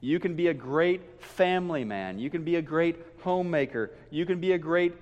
You 0.00 0.18
can 0.18 0.34
be 0.34 0.48
a 0.48 0.54
great 0.54 1.22
family 1.22 1.84
man. 1.84 2.18
You 2.18 2.30
can 2.30 2.42
be 2.42 2.56
a 2.56 2.62
great 2.62 2.96
homemaker. 3.22 3.90
You 4.10 4.24
can 4.24 4.40
be 4.40 4.52
a 4.52 4.58
great 4.58 4.94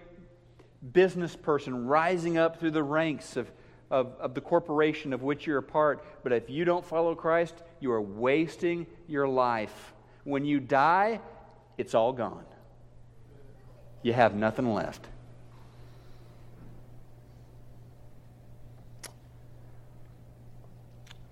business 0.93 1.37
person 1.37 1.87
rising 1.87 2.39
up 2.39 2.59
through 2.59 2.73
the 2.73 2.83
ranks 2.83 3.37
of, 3.37 3.51
of, 3.91 4.15
of, 4.21 4.35
the 4.35 4.41
corporation 4.41 5.13
of 5.13 5.23
which 5.23 5.47
you're 5.47 5.59
a 5.59 5.63
part. 5.63 6.05
But 6.23 6.33
if 6.33 6.51
you 6.51 6.65
don't 6.65 6.85
follow 6.85 7.15
Christ, 7.15 7.55
you 7.81 7.93
are 7.93 8.01
wasting 8.01 8.87
your 9.07 9.29
life. 9.29 9.93
When 10.25 10.45
you 10.45 10.61
die, 10.61 11.21
it's 11.77 11.95
all 11.95 12.13
gone. 12.13 12.45
You 14.03 14.13
have 14.13 14.35
nothing 14.35 14.73
left. 14.73 15.07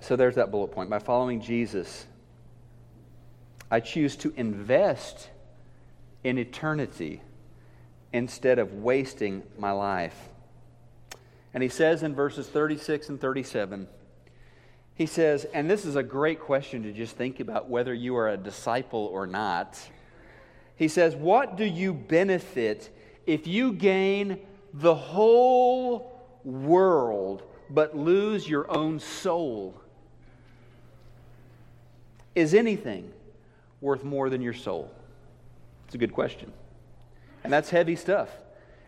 So 0.01 0.15
there's 0.15 0.37
that 0.37 0.53
bullet 0.53 0.69
point. 0.69 0.89
By 0.89 1.01
following 1.01 1.41
Jesus, 1.41 2.07
I 3.71 3.81
choose 3.81 4.15
to 4.19 4.33
invest 4.37 5.31
in 6.23 6.39
eternity 6.39 7.23
instead 8.13 8.61
of 8.61 8.73
wasting 8.75 9.43
my 9.59 9.73
life. 9.73 10.17
And 11.53 11.63
he 11.63 11.69
says 11.69 12.03
in 12.03 12.15
verses 12.15 12.47
36 12.47 13.09
and 13.09 13.21
37, 13.21 13.89
he 14.97 15.05
says, 15.05 15.45
and 15.53 15.71
this 15.71 15.85
is 15.85 15.95
a 15.95 16.03
great 16.03 16.41
question 16.41 16.83
to 16.85 16.93
just 16.93 17.17
think 17.17 17.39
about 17.39 17.69
whether 17.69 17.93
you 17.93 18.17
are 18.17 18.31
a 18.31 18.37
disciple 18.37 19.11
or 19.13 19.27
not. 19.27 19.79
He 20.77 20.89
says, 20.89 21.15
What 21.15 21.57
do 21.57 21.65
you 21.65 21.93
benefit 21.93 22.91
if 23.27 23.47
you 23.47 23.73
gain 23.73 24.41
the 24.73 24.95
whole 24.95 26.23
world 26.45 27.43
but 27.69 27.95
lose 27.95 28.49
your 28.49 28.71
own 28.71 28.99
soul? 28.99 29.75
Is 32.35 32.55
anything 32.55 33.13
worth 33.83 34.03
more 34.03 34.31
than 34.31 34.41
your 34.41 34.55
soul? 34.55 34.91
It's 35.87 35.95
a 35.95 35.99
good 35.99 36.13
question. 36.13 36.53
And 37.45 37.53
that's 37.53 37.69
heavy 37.69 37.97
stuff. 37.97 38.31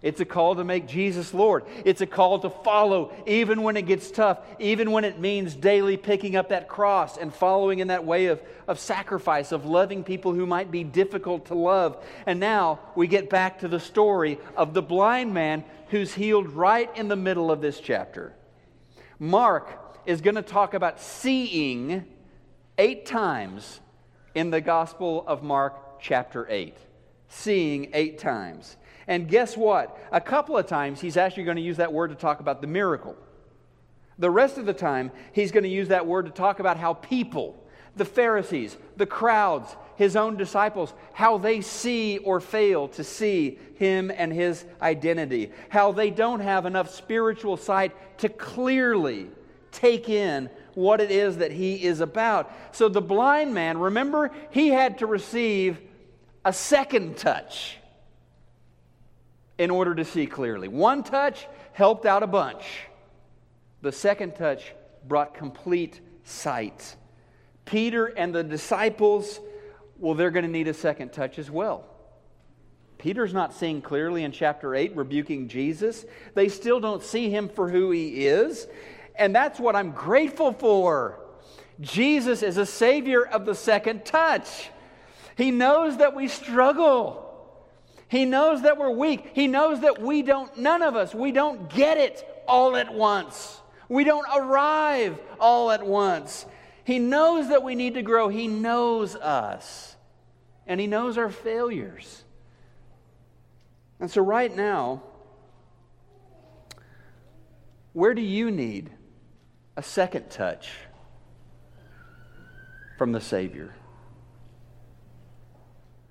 It's 0.00 0.20
a 0.20 0.24
call 0.24 0.54
to 0.56 0.64
make 0.64 0.86
Jesus 0.86 1.34
Lord. 1.34 1.64
It's 1.84 2.00
a 2.00 2.06
call 2.06 2.38
to 2.40 2.50
follow 2.50 3.12
even 3.26 3.62
when 3.62 3.76
it 3.76 3.86
gets 3.86 4.10
tough, 4.10 4.38
even 4.58 4.92
when 4.92 5.04
it 5.04 5.18
means 5.18 5.54
daily 5.54 5.96
picking 5.96 6.36
up 6.36 6.50
that 6.50 6.68
cross 6.68 7.16
and 7.16 7.34
following 7.34 7.80
in 7.80 7.88
that 7.88 8.04
way 8.04 8.26
of, 8.26 8.40
of 8.68 8.78
sacrifice, 8.78 9.50
of 9.50 9.66
loving 9.66 10.04
people 10.04 10.32
who 10.32 10.46
might 10.46 10.70
be 10.70 10.84
difficult 10.84 11.46
to 11.46 11.54
love. 11.54 12.04
And 12.26 12.38
now 12.38 12.78
we 12.94 13.08
get 13.08 13.28
back 13.28 13.60
to 13.60 13.68
the 13.68 13.80
story 13.80 14.38
of 14.56 14.72
the 14.72 14.82
blind 14.82 15.34
man 15.34 15.64
who's 15.88 16.14
healed 16.14 16.48
right 16.50 16.94
in 16.96 17.08
the 17.08 17.16
middle 17.16 17.50
of 17.50 17.60
this 17.60 17.80
chapter. 17.80 18.34
Mark 19.18 19.98
is 20.06 20.20
going 20.20 20.36
to 20.36 20.42
talk 20.42 20.74
about 20.74 21.00
seeing 21.00 22.04
eight 22.78 23.04
times 23.04 23.80
in 24.34 24.50
the 24.50 24.60
Gospel 24.60 25.24
of 25.26 25.42
Mark, 25.42 26.00
chapter 26.00 26.46
8. 26.48 26.76
Seeing 27.28 27.90
eight 27.92 28.18
times. 28.18 28.76
And 29.08 29.26
guess 29.26 29.56
what? 29.56 29.98
A 30.12 30.20
couple 30.20 30.56
of 30.56 30.66
times 30.66 31.00
he's 31.00 31.16
actually 31.16 31.44
going 31.44 31.56
to 31.56 31.62
use 31.62 31.78
that 31.78 31.92
word 31.92 32.08
to 32.08 32.14
talk 32.14 32.40
about 32.40 32.60
the 32.60 32.66
miracle. 32.66 33.16
The 34.18 34.30
rest 34.30 34.58
of 34.58 34.66
the 34.66 34.74
time, 34.74 35.10
he's 35.32 35.50
going 35.50 35.64
to 35.64 35.70
use 35.70 35.88
that 35.88 36.06
word 36.06 36.26
to 36.26 36.30
talk 36.30 36.60
about 36.60 36.76
how 36.76 36.92
people, 36.92 37.60
the 37.96 38.04
Pharisees, 38.04 38.76
the 38.96 39.06
crowds, 39.06 39.74
his 39.96 40.14
own 40.14 40.36
disciples, 40.36 40.92
how 41.14 41.38
they 41.38 41.62
see 41.62 42.18
or 42.18 42.38
fail 42.38 42.88
to 42.88 43.02
see 43.02 43.58
him 43.76 44.12
and 44.14 44.32
his 44.32 44.64
identity, 44.82 45.52
how 45.70 45.92
they 45.92 46.10
don't 46.10 46.40
have 46.40 46.66
enough 46.66 46.94
spiritual 46.94 47.56
sight 47.56 47.92
to 48.18 48.28
clearly 48.28 49.28
take 49.72 50.08
in 50.08 50.50
what 50.74 51.00
it 51.00 51.10
is 51.10 51.38
that 51.38 51.50
he 51.50 51.82
is 51.82 52.00
about. 52.00 52.52
So 52.72 52.88
the 52.88 53.00
blind 53.00 53.54
man, 53.54 53.78
remember, 53.78 54.30
he 54.50 54.68
had 54.68 54.98
to 54.98 55.06
receive 55.06 55.80
a 56.44 56.52
second 56.52 57.16
touch 57.16 57.78
in 59.58 59.70
order 59.70 59.94
to 59.94 60.04
see 60.04 60.26
clearly. 60.26 60.68
One 60.68 61.02
touch 61.02 61.46
helped 61.72 62.06
out 62.06 62.22
a 62.22 62.26
bunch, 62.26 62.64
the 63.82 63.92
second 63.92 64.36
touch 64.36 64.72
brought 65.06 65.34
complete 65.34 66.00
sight. 66.24 66.96
Peter 67.64 68.06
and 68.06 68.34
the 68.34 68.42
disciples, 68.42 69.40
well, 69.98 70.14
they're 70.14 70.30
going 70.30 70.44
to 70.44 70.50
need 70.50 70.68
a 70.68 70.74
second 70.74 71.12
touch 71.12 71.38
as 71.38 71.50
well. 71.50 71.84
Peter's 72.98 73.32
not 73.32 73.54
seeing 73.54 73.80
clearly 73.80 74.24
in 74.24 74.32
chapter 74.32 74.74
8, 74.74 74.96
rebuking 74.96 75.48
Jesus. 75.48 76.04
They 76.34 76.48
still 76.48 76.80
don't 76.80 77.02
see 77.02 77.30
him 77.30 77.48
for 77.48 77.68
who 77.68 77.90
he 77.90 78.26
is. 78.26 78.66
And 79.14 79.34
that's 79.34 79.60
what 79.60 79.76
I'm 79.76 79.92
grateful 79.92 80.52
for. 80.52 81.20
Jesus 81.80 82.42
is 82.42 82.56
a 82.56 82.66
savior 82.66 83.24
of 83.24 83.46
the 83.46 83.54
second 83.54 84.04
touch. 84.04 84.70
He 85.36 85.52
knows 85.52 85.98
that 85.98 86.16
we 86.16 86.26
struggle. 86.26 87.27
He 88.08 88.24
knows 88.24 88.62
that 88.62 88.78
we're 88.78 88.90
weak. 88.90 89.32
He 89.34 89.46
knows 89.46 89.80
that 89.80 90.00
we 90.00 90.22
don't, 90.22 90.56
none 90.58 90.82
of 90.82 90.96
us, 90.96 91.14
we 91.14 91.30
don't 91.30 91.68
get 91.68 91.98
it 91.98 92.26
all 92.46 92.74
at 92.74 92.92
once. 92.92 93.60
We 93.88 94.04
don't 94.04 94.26
arrive 94.34 95.18
all 95.38 95.70
at 95.70 95.86
once. 95.86 96.46
He 96.84 96.98
knows 96.98 97.48
that 97.50 97.62
we 97.62 97.74
need 97.74 97.94
to 97.94 98.02
grow. 98.02 98.28
He 98.28 98.48
knows 98.48 99.14
us. 99.14 99.96
And 100.66 100.80
He 100.80 100.86
knows 100.86 101.18
our 101.18 101.30
failures. 101.30 102.24
And 104.00 104.10
so, 104.10 104.22
right 104.22 104.54
now, 104.54 105.02
where 107.92 108.14
do 108.14 108.22
you 108.22 108.50
need 108.50 108.90
a 109.76 109.82
second 109.82 110.30
touch 110.30 110.70
from 112.96 113.12
the 113.12 113.20
Savior? 113.20 113.74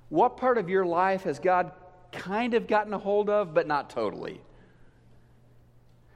What 0.10 0.38
part 0.38 0.58
of 0.58 0.70
your 0.70 0.86
life 0.86 1.24
has 1.24 1.40
God 1.40 1.72
kind 2.12 2.54
of 2.54 2.68
gotten 2.68 2.94
a 2.94 2.98
hold 2.98 3.30
of, 3.30 3.54
but 3.54 3.68
not 3.68 3.90
totally? 3.90 4.42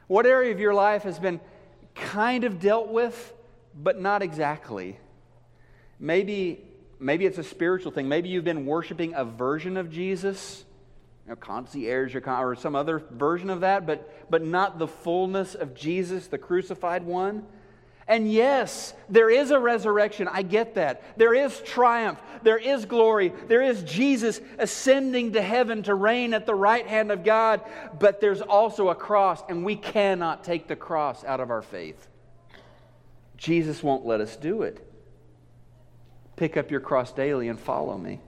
What 0.08 0.26
area 0.26 0.52
of 0.52 0.60
your 0.60 0.74
life 0.74 1.04
has 1.04 1.20
been 1.20 1.40
kind 1.96 2.44
of 2.44 2.60
dealt 2.60 2.90
with, 2.90 3.34
but 3.76 4.00
not 4.00 4.22
exactly? 4.22 4.98
Maybe, 6.00 6.64
maybe 7.00 7.26
it's 7.26 7.38
a 7.38 7.44
spiritual 7.44 7.92
thing. 7.92 8.10
Maybe 8.10 8.30
you've 8.30 8.44
been 8.44 8.66
worshiping 8.66 9.14
a 9.16 9.24
version 9.24 9.78
of 9.78 9.90
Jesus, 9.90 10.66
you 11.26 11.30
know, 11.30 11.36
concierge 11.36 12.16
or, 12.16 12.24
or 12.28 12.56
some 12.56 12.76
other 12.76 13.00
version 13.12 13.50
of 13.50 13.62
that, 13.62 13.86
but, 13.86 14.30
but 14.30 14.44
not 14.44 14.80
the 14.80 14.88
fullness 14.88 15.56
of 15.56 15.74
Jesus, 15.76 16.28
the 16.28 16.38
crucified 16.38 17.06
one. 17.06 17.46
And 18.12 18.30
yes, 18.30 18.93
there 19.08 19.30
is 19.30 19.52
a 19.52 19.58
resurrection. 19.58 20.28
I 20.28 20.41
get 20.41 20.76
that. 20.76 21.17
There 21.17 21.34
is 21.34 21.62
triumph. 21.62 22.19
There 22.43 22.58
is 22.58 22.84
glory. 22.84 23.32
There 23.47 23.62
is 23.62 23.84
Jesus 23.84 24.41
ascending 24.60 25.32
to 25.32 25.41
heaven 25.41 25.82
to 25.84 25.95
reign 25.95 26.34
at 26.34 26.45
the 26.45 26.54
right 26.54 26.86
hand 26.86 27.10
of 27.10 27.24
God. 27.24 27.62
But 27.97 28.19
there's 28.19 28.41
also 28.41 28.89
a 28.89 28.95
cross, 28.95 29.41
and 29.47 29.63
we 29.63 29.78
cannot 29.78 30.43
take 30.43 30.67
the 30.67 30.76
cross 30.76 31.24
out 31.24 31.39
of 31.39 31.50
our 31.50 31.62
faith. 31.62 32.10
Jesus 33.38 33.82
won't 33.82 34.06
let 34.06 34.19
us 34.19 34.36
do 34.36 34.63
it. 34.63 34.86
Pick 36.36 36.58
up 36.58 36.69
your 36.69 36.82
cross 36.82 37.13
daily 37.13 37.47
and 37.47 37.58
follow 37.58 37.97
me. 37.97 38.19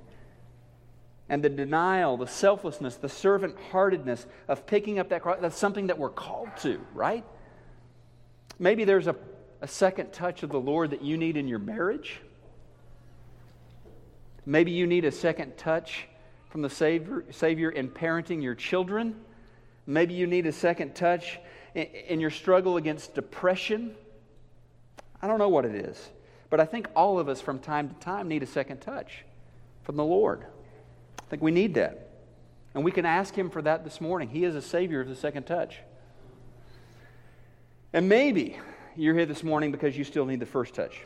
And 1.27 1.43
the 1.43 1.49
denial, 1.49 2.15
the 2.15 2.27
selflessness, 2.27 2.95
the 2.95 3.09
servant 3.09 3.57
heartedness 3.71 4.27
of 4.47 4.65
picking 4.65 4.97
up 4.97 5.09
that 5.09 5.23
cross, 5.23 5.39
that's 5.41 5.57
something 5.57 5.87
that 5.87 5.99
we're 5.99 6.09
called 6.09 6.55
to, 6.61 6.79
right? 6.93 7.25
Maybe 8.59 8.85
there's 8.85 9.07
a 9.07 9.15
a 9.63 9.67
second 9.67 10.11
touch 10.11 10.43
of 10.43 10.49
the 10.49 10.59
Lord 10.59 10.91
that 10.91 11.01
you 11.01 11.15
need 11.15 11.37
in 11.37 11.47
your 11.47 11.57
marriage. 11.57 12.19
Maybe 14.45 14.71
you 14.71 14.85
need 14.85 15.05
a 15.05 15.11
second 15.11 15.57
touch 15.57 16.05
from 16.49 16.61
the 16.61 16.69
Savior, 16.69 17.23
Savior 17.31 17.69
in 17.69 17.89
parenting 17.89 18.43
your 18.43 18.55
children. 18.55 19.15
Maybe 19.87 20.15
you 20.15 20.27
need 20.27 20.47
a 20.47 20.51
second 20.51 20.95
touch 20.95 21.39
in, 21.75 21.83
in 21.83 22.19
your 22.19 22.29
struggle 22.29 22.75
against 22.75 23.15
depression. 23.15 23.95
I 25.21 25.27
don't 25.27 25.39
know 25.39 25.47
what 25.47 25.63
it 25.63 25.75
is, 25.75 26.09
but 26.49 26.59
I 26.59 26.65
think 26.65 26.89
all 26.93 27.17
of 27.17 27.29
us 27.29 27.39
from 27.39 27.59
time 27.59 27.87
to 27.87 27.95
time 27.95 28.27
need 28.27 28.43
a 28.43 28.47
second 28.47 28.81
touch 28.81 29.23
from 29.83 29.95
the 29.95 30.03
Lord. 30.03 30.45
I 31.21 31.23
think 31.29 31.41
we 31.41 31.51
need 31.51 31.75
that. 31.75 32.09
And 32.73 32.83
we 32.83 32.91
can 32.91 33.05
ask 33.05 33.33
Him 33.33 33.49
for 33.49 33.61
that 33.61 33.85
this 33.85 34.01
morning. 34.01 34.27
He 34.27 34.43
is 34.43 34.55
a 34.55 34.61
Savior 34.61 34.99
of 34.99 35.07
the 35.07 35.15
second 35.15 35.43
touch. 35.43 35.77
And 37.93 38.09
maybe 38.09 38.57
you're 38.95 39.15
here 39.15 39.25
this 39.25 39.43
morning 39.43 39.71
because 39.71 39.97
you 39.97 40.03
still 40.03 40.25
need 40.25 40.39
the 40.39 40.45
first 40.45 40.73
touch. 40.73 41.05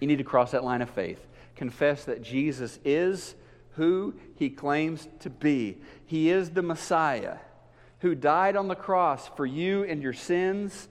You 0.00 0.06
need 0.06 0.18
to 0.18 0.24
cross 0.24 0.52
that 0.52 0.64
line 0.64 0.82
of 0.82 0.90
faith. 0.90 1.24
Confess 1.54 2.04
that 2.04 2.22
Jesus 2.22 2.78
is 2.84 3.34
who 3.72 4.14
he 4.36 4.50
claims 4.50 5.08
to 5.20 5.30
be. 5.30 5.78
He 6.06 6.30
is 6.30 6.50
the 6.50 6.62
Messiah 6.62 7.36
who 8.00 8.14
died 8.14 8.56
on 8.56 8.68
the 8.68 8.74
cross 8.74 9.28
for 9.36 9.46
you 9.46 9.84
and 9.84 10.02
your 10.02 10.12
sins 10.12 10.88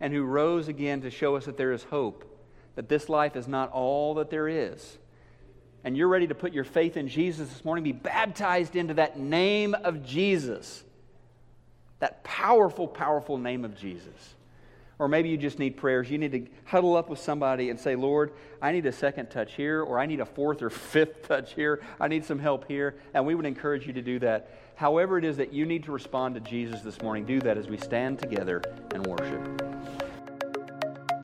and 0.00 0.12
who 0.12 0.22
rose 0.24 0.68
again 0.68 1.02
to 1.02 1.10
show 1.10 1.36
us 1.36 1.44
that 1.44 1.56
there 1.56 1.72
is 1.72 1.84
hope, 1.84 2.24
that 2.74 2.88
this 2.88 3.08
life 3.08 3.36
is 3.36 3.46
not 3.46 3.70
all 3.70 4.14
that 4.14 4.30
there 4.30 4.48
is. 4.48 4.98
And 5.84 5.96
you're 5.96 6.08
ready 6.08 6.26
to 6.26 6.34
put 6.34 6.54
your 6.54 6.64
faith 6.64 6.96
in 6.96 7.08
Jesus 7.08 7.50
this 7.50 7.64
morning, 7.64 7.84
be 7.84 7.92
baptized 7.92 8.74
into 8.76 8.94
that 8.94 9.18
name 9.18 9.74
of 9.74 10.04
Jesus, 10.04 10.82
that 11.98 12.24
powerful, 12.24 12.88
powerful 12.88 13.36
name 13.36 13.64
of 13.64 13.76
Jesus. 13.76 14.34
Or 14.98 15.08
maybe 15.08 15.28
you 15.28 15.36
just 15.36 15.58
need 15.58 15.76
prayers. 15.76 16.10
You 16.10 16.18
need 16.18 16.32
to 16.32 16.46
huddle 16.64 16.96
up 16.96 17.08
with 17.08 17.18
somebody 17.18 17.70
and 17.70 17.78
say, 17.78 17.96
Lord, 17.96 18.32
I 18.62 18.72
need 18.72 18.86
a 18.86 18.92
second 18.92 19.30
touch 19.30 19.54
here, 19.54 19.82
or 19.82 19.98
I 19.98 20.06
need 20.06 20.20
a 20.20 20.26
fourth 20.26 20.62
or 20.62 20.70
fifth 20.70 21.26
touch 21.26 21.54
here. 21.54 21.82
I 21.98 22.08
need 22.08 22.24
some 22.24 22.38
help 22.38 22.68
here. 22.68 22.96
And 23.12 23.26
we 23.26 23.34
would 23.34 23.46
encourage 23.46 23.86
you 23.86 23.92
to 23.92 24.02
do 24.02 24.18
that. 24.20 24.50
However, 24.76 25.18
it 25.18 25.24
is 25.24 25.36
that 25.36 25.52
you 25.52 25.66
need 25.66 25.84
to 25.84 25.92
respond 25.92 26.34
to 26.34 26.40
Jesus 26.40 26.80
this 26.82 27.00
morning, 27.00 27.24
do 27.24 27.40
that 27.40 27.56
as 27.56 27.68
we 27.68 27.76
stand 27.76 28.18
together 28.18 28.62
and 28.92 29.06
worship. 29.06 29.73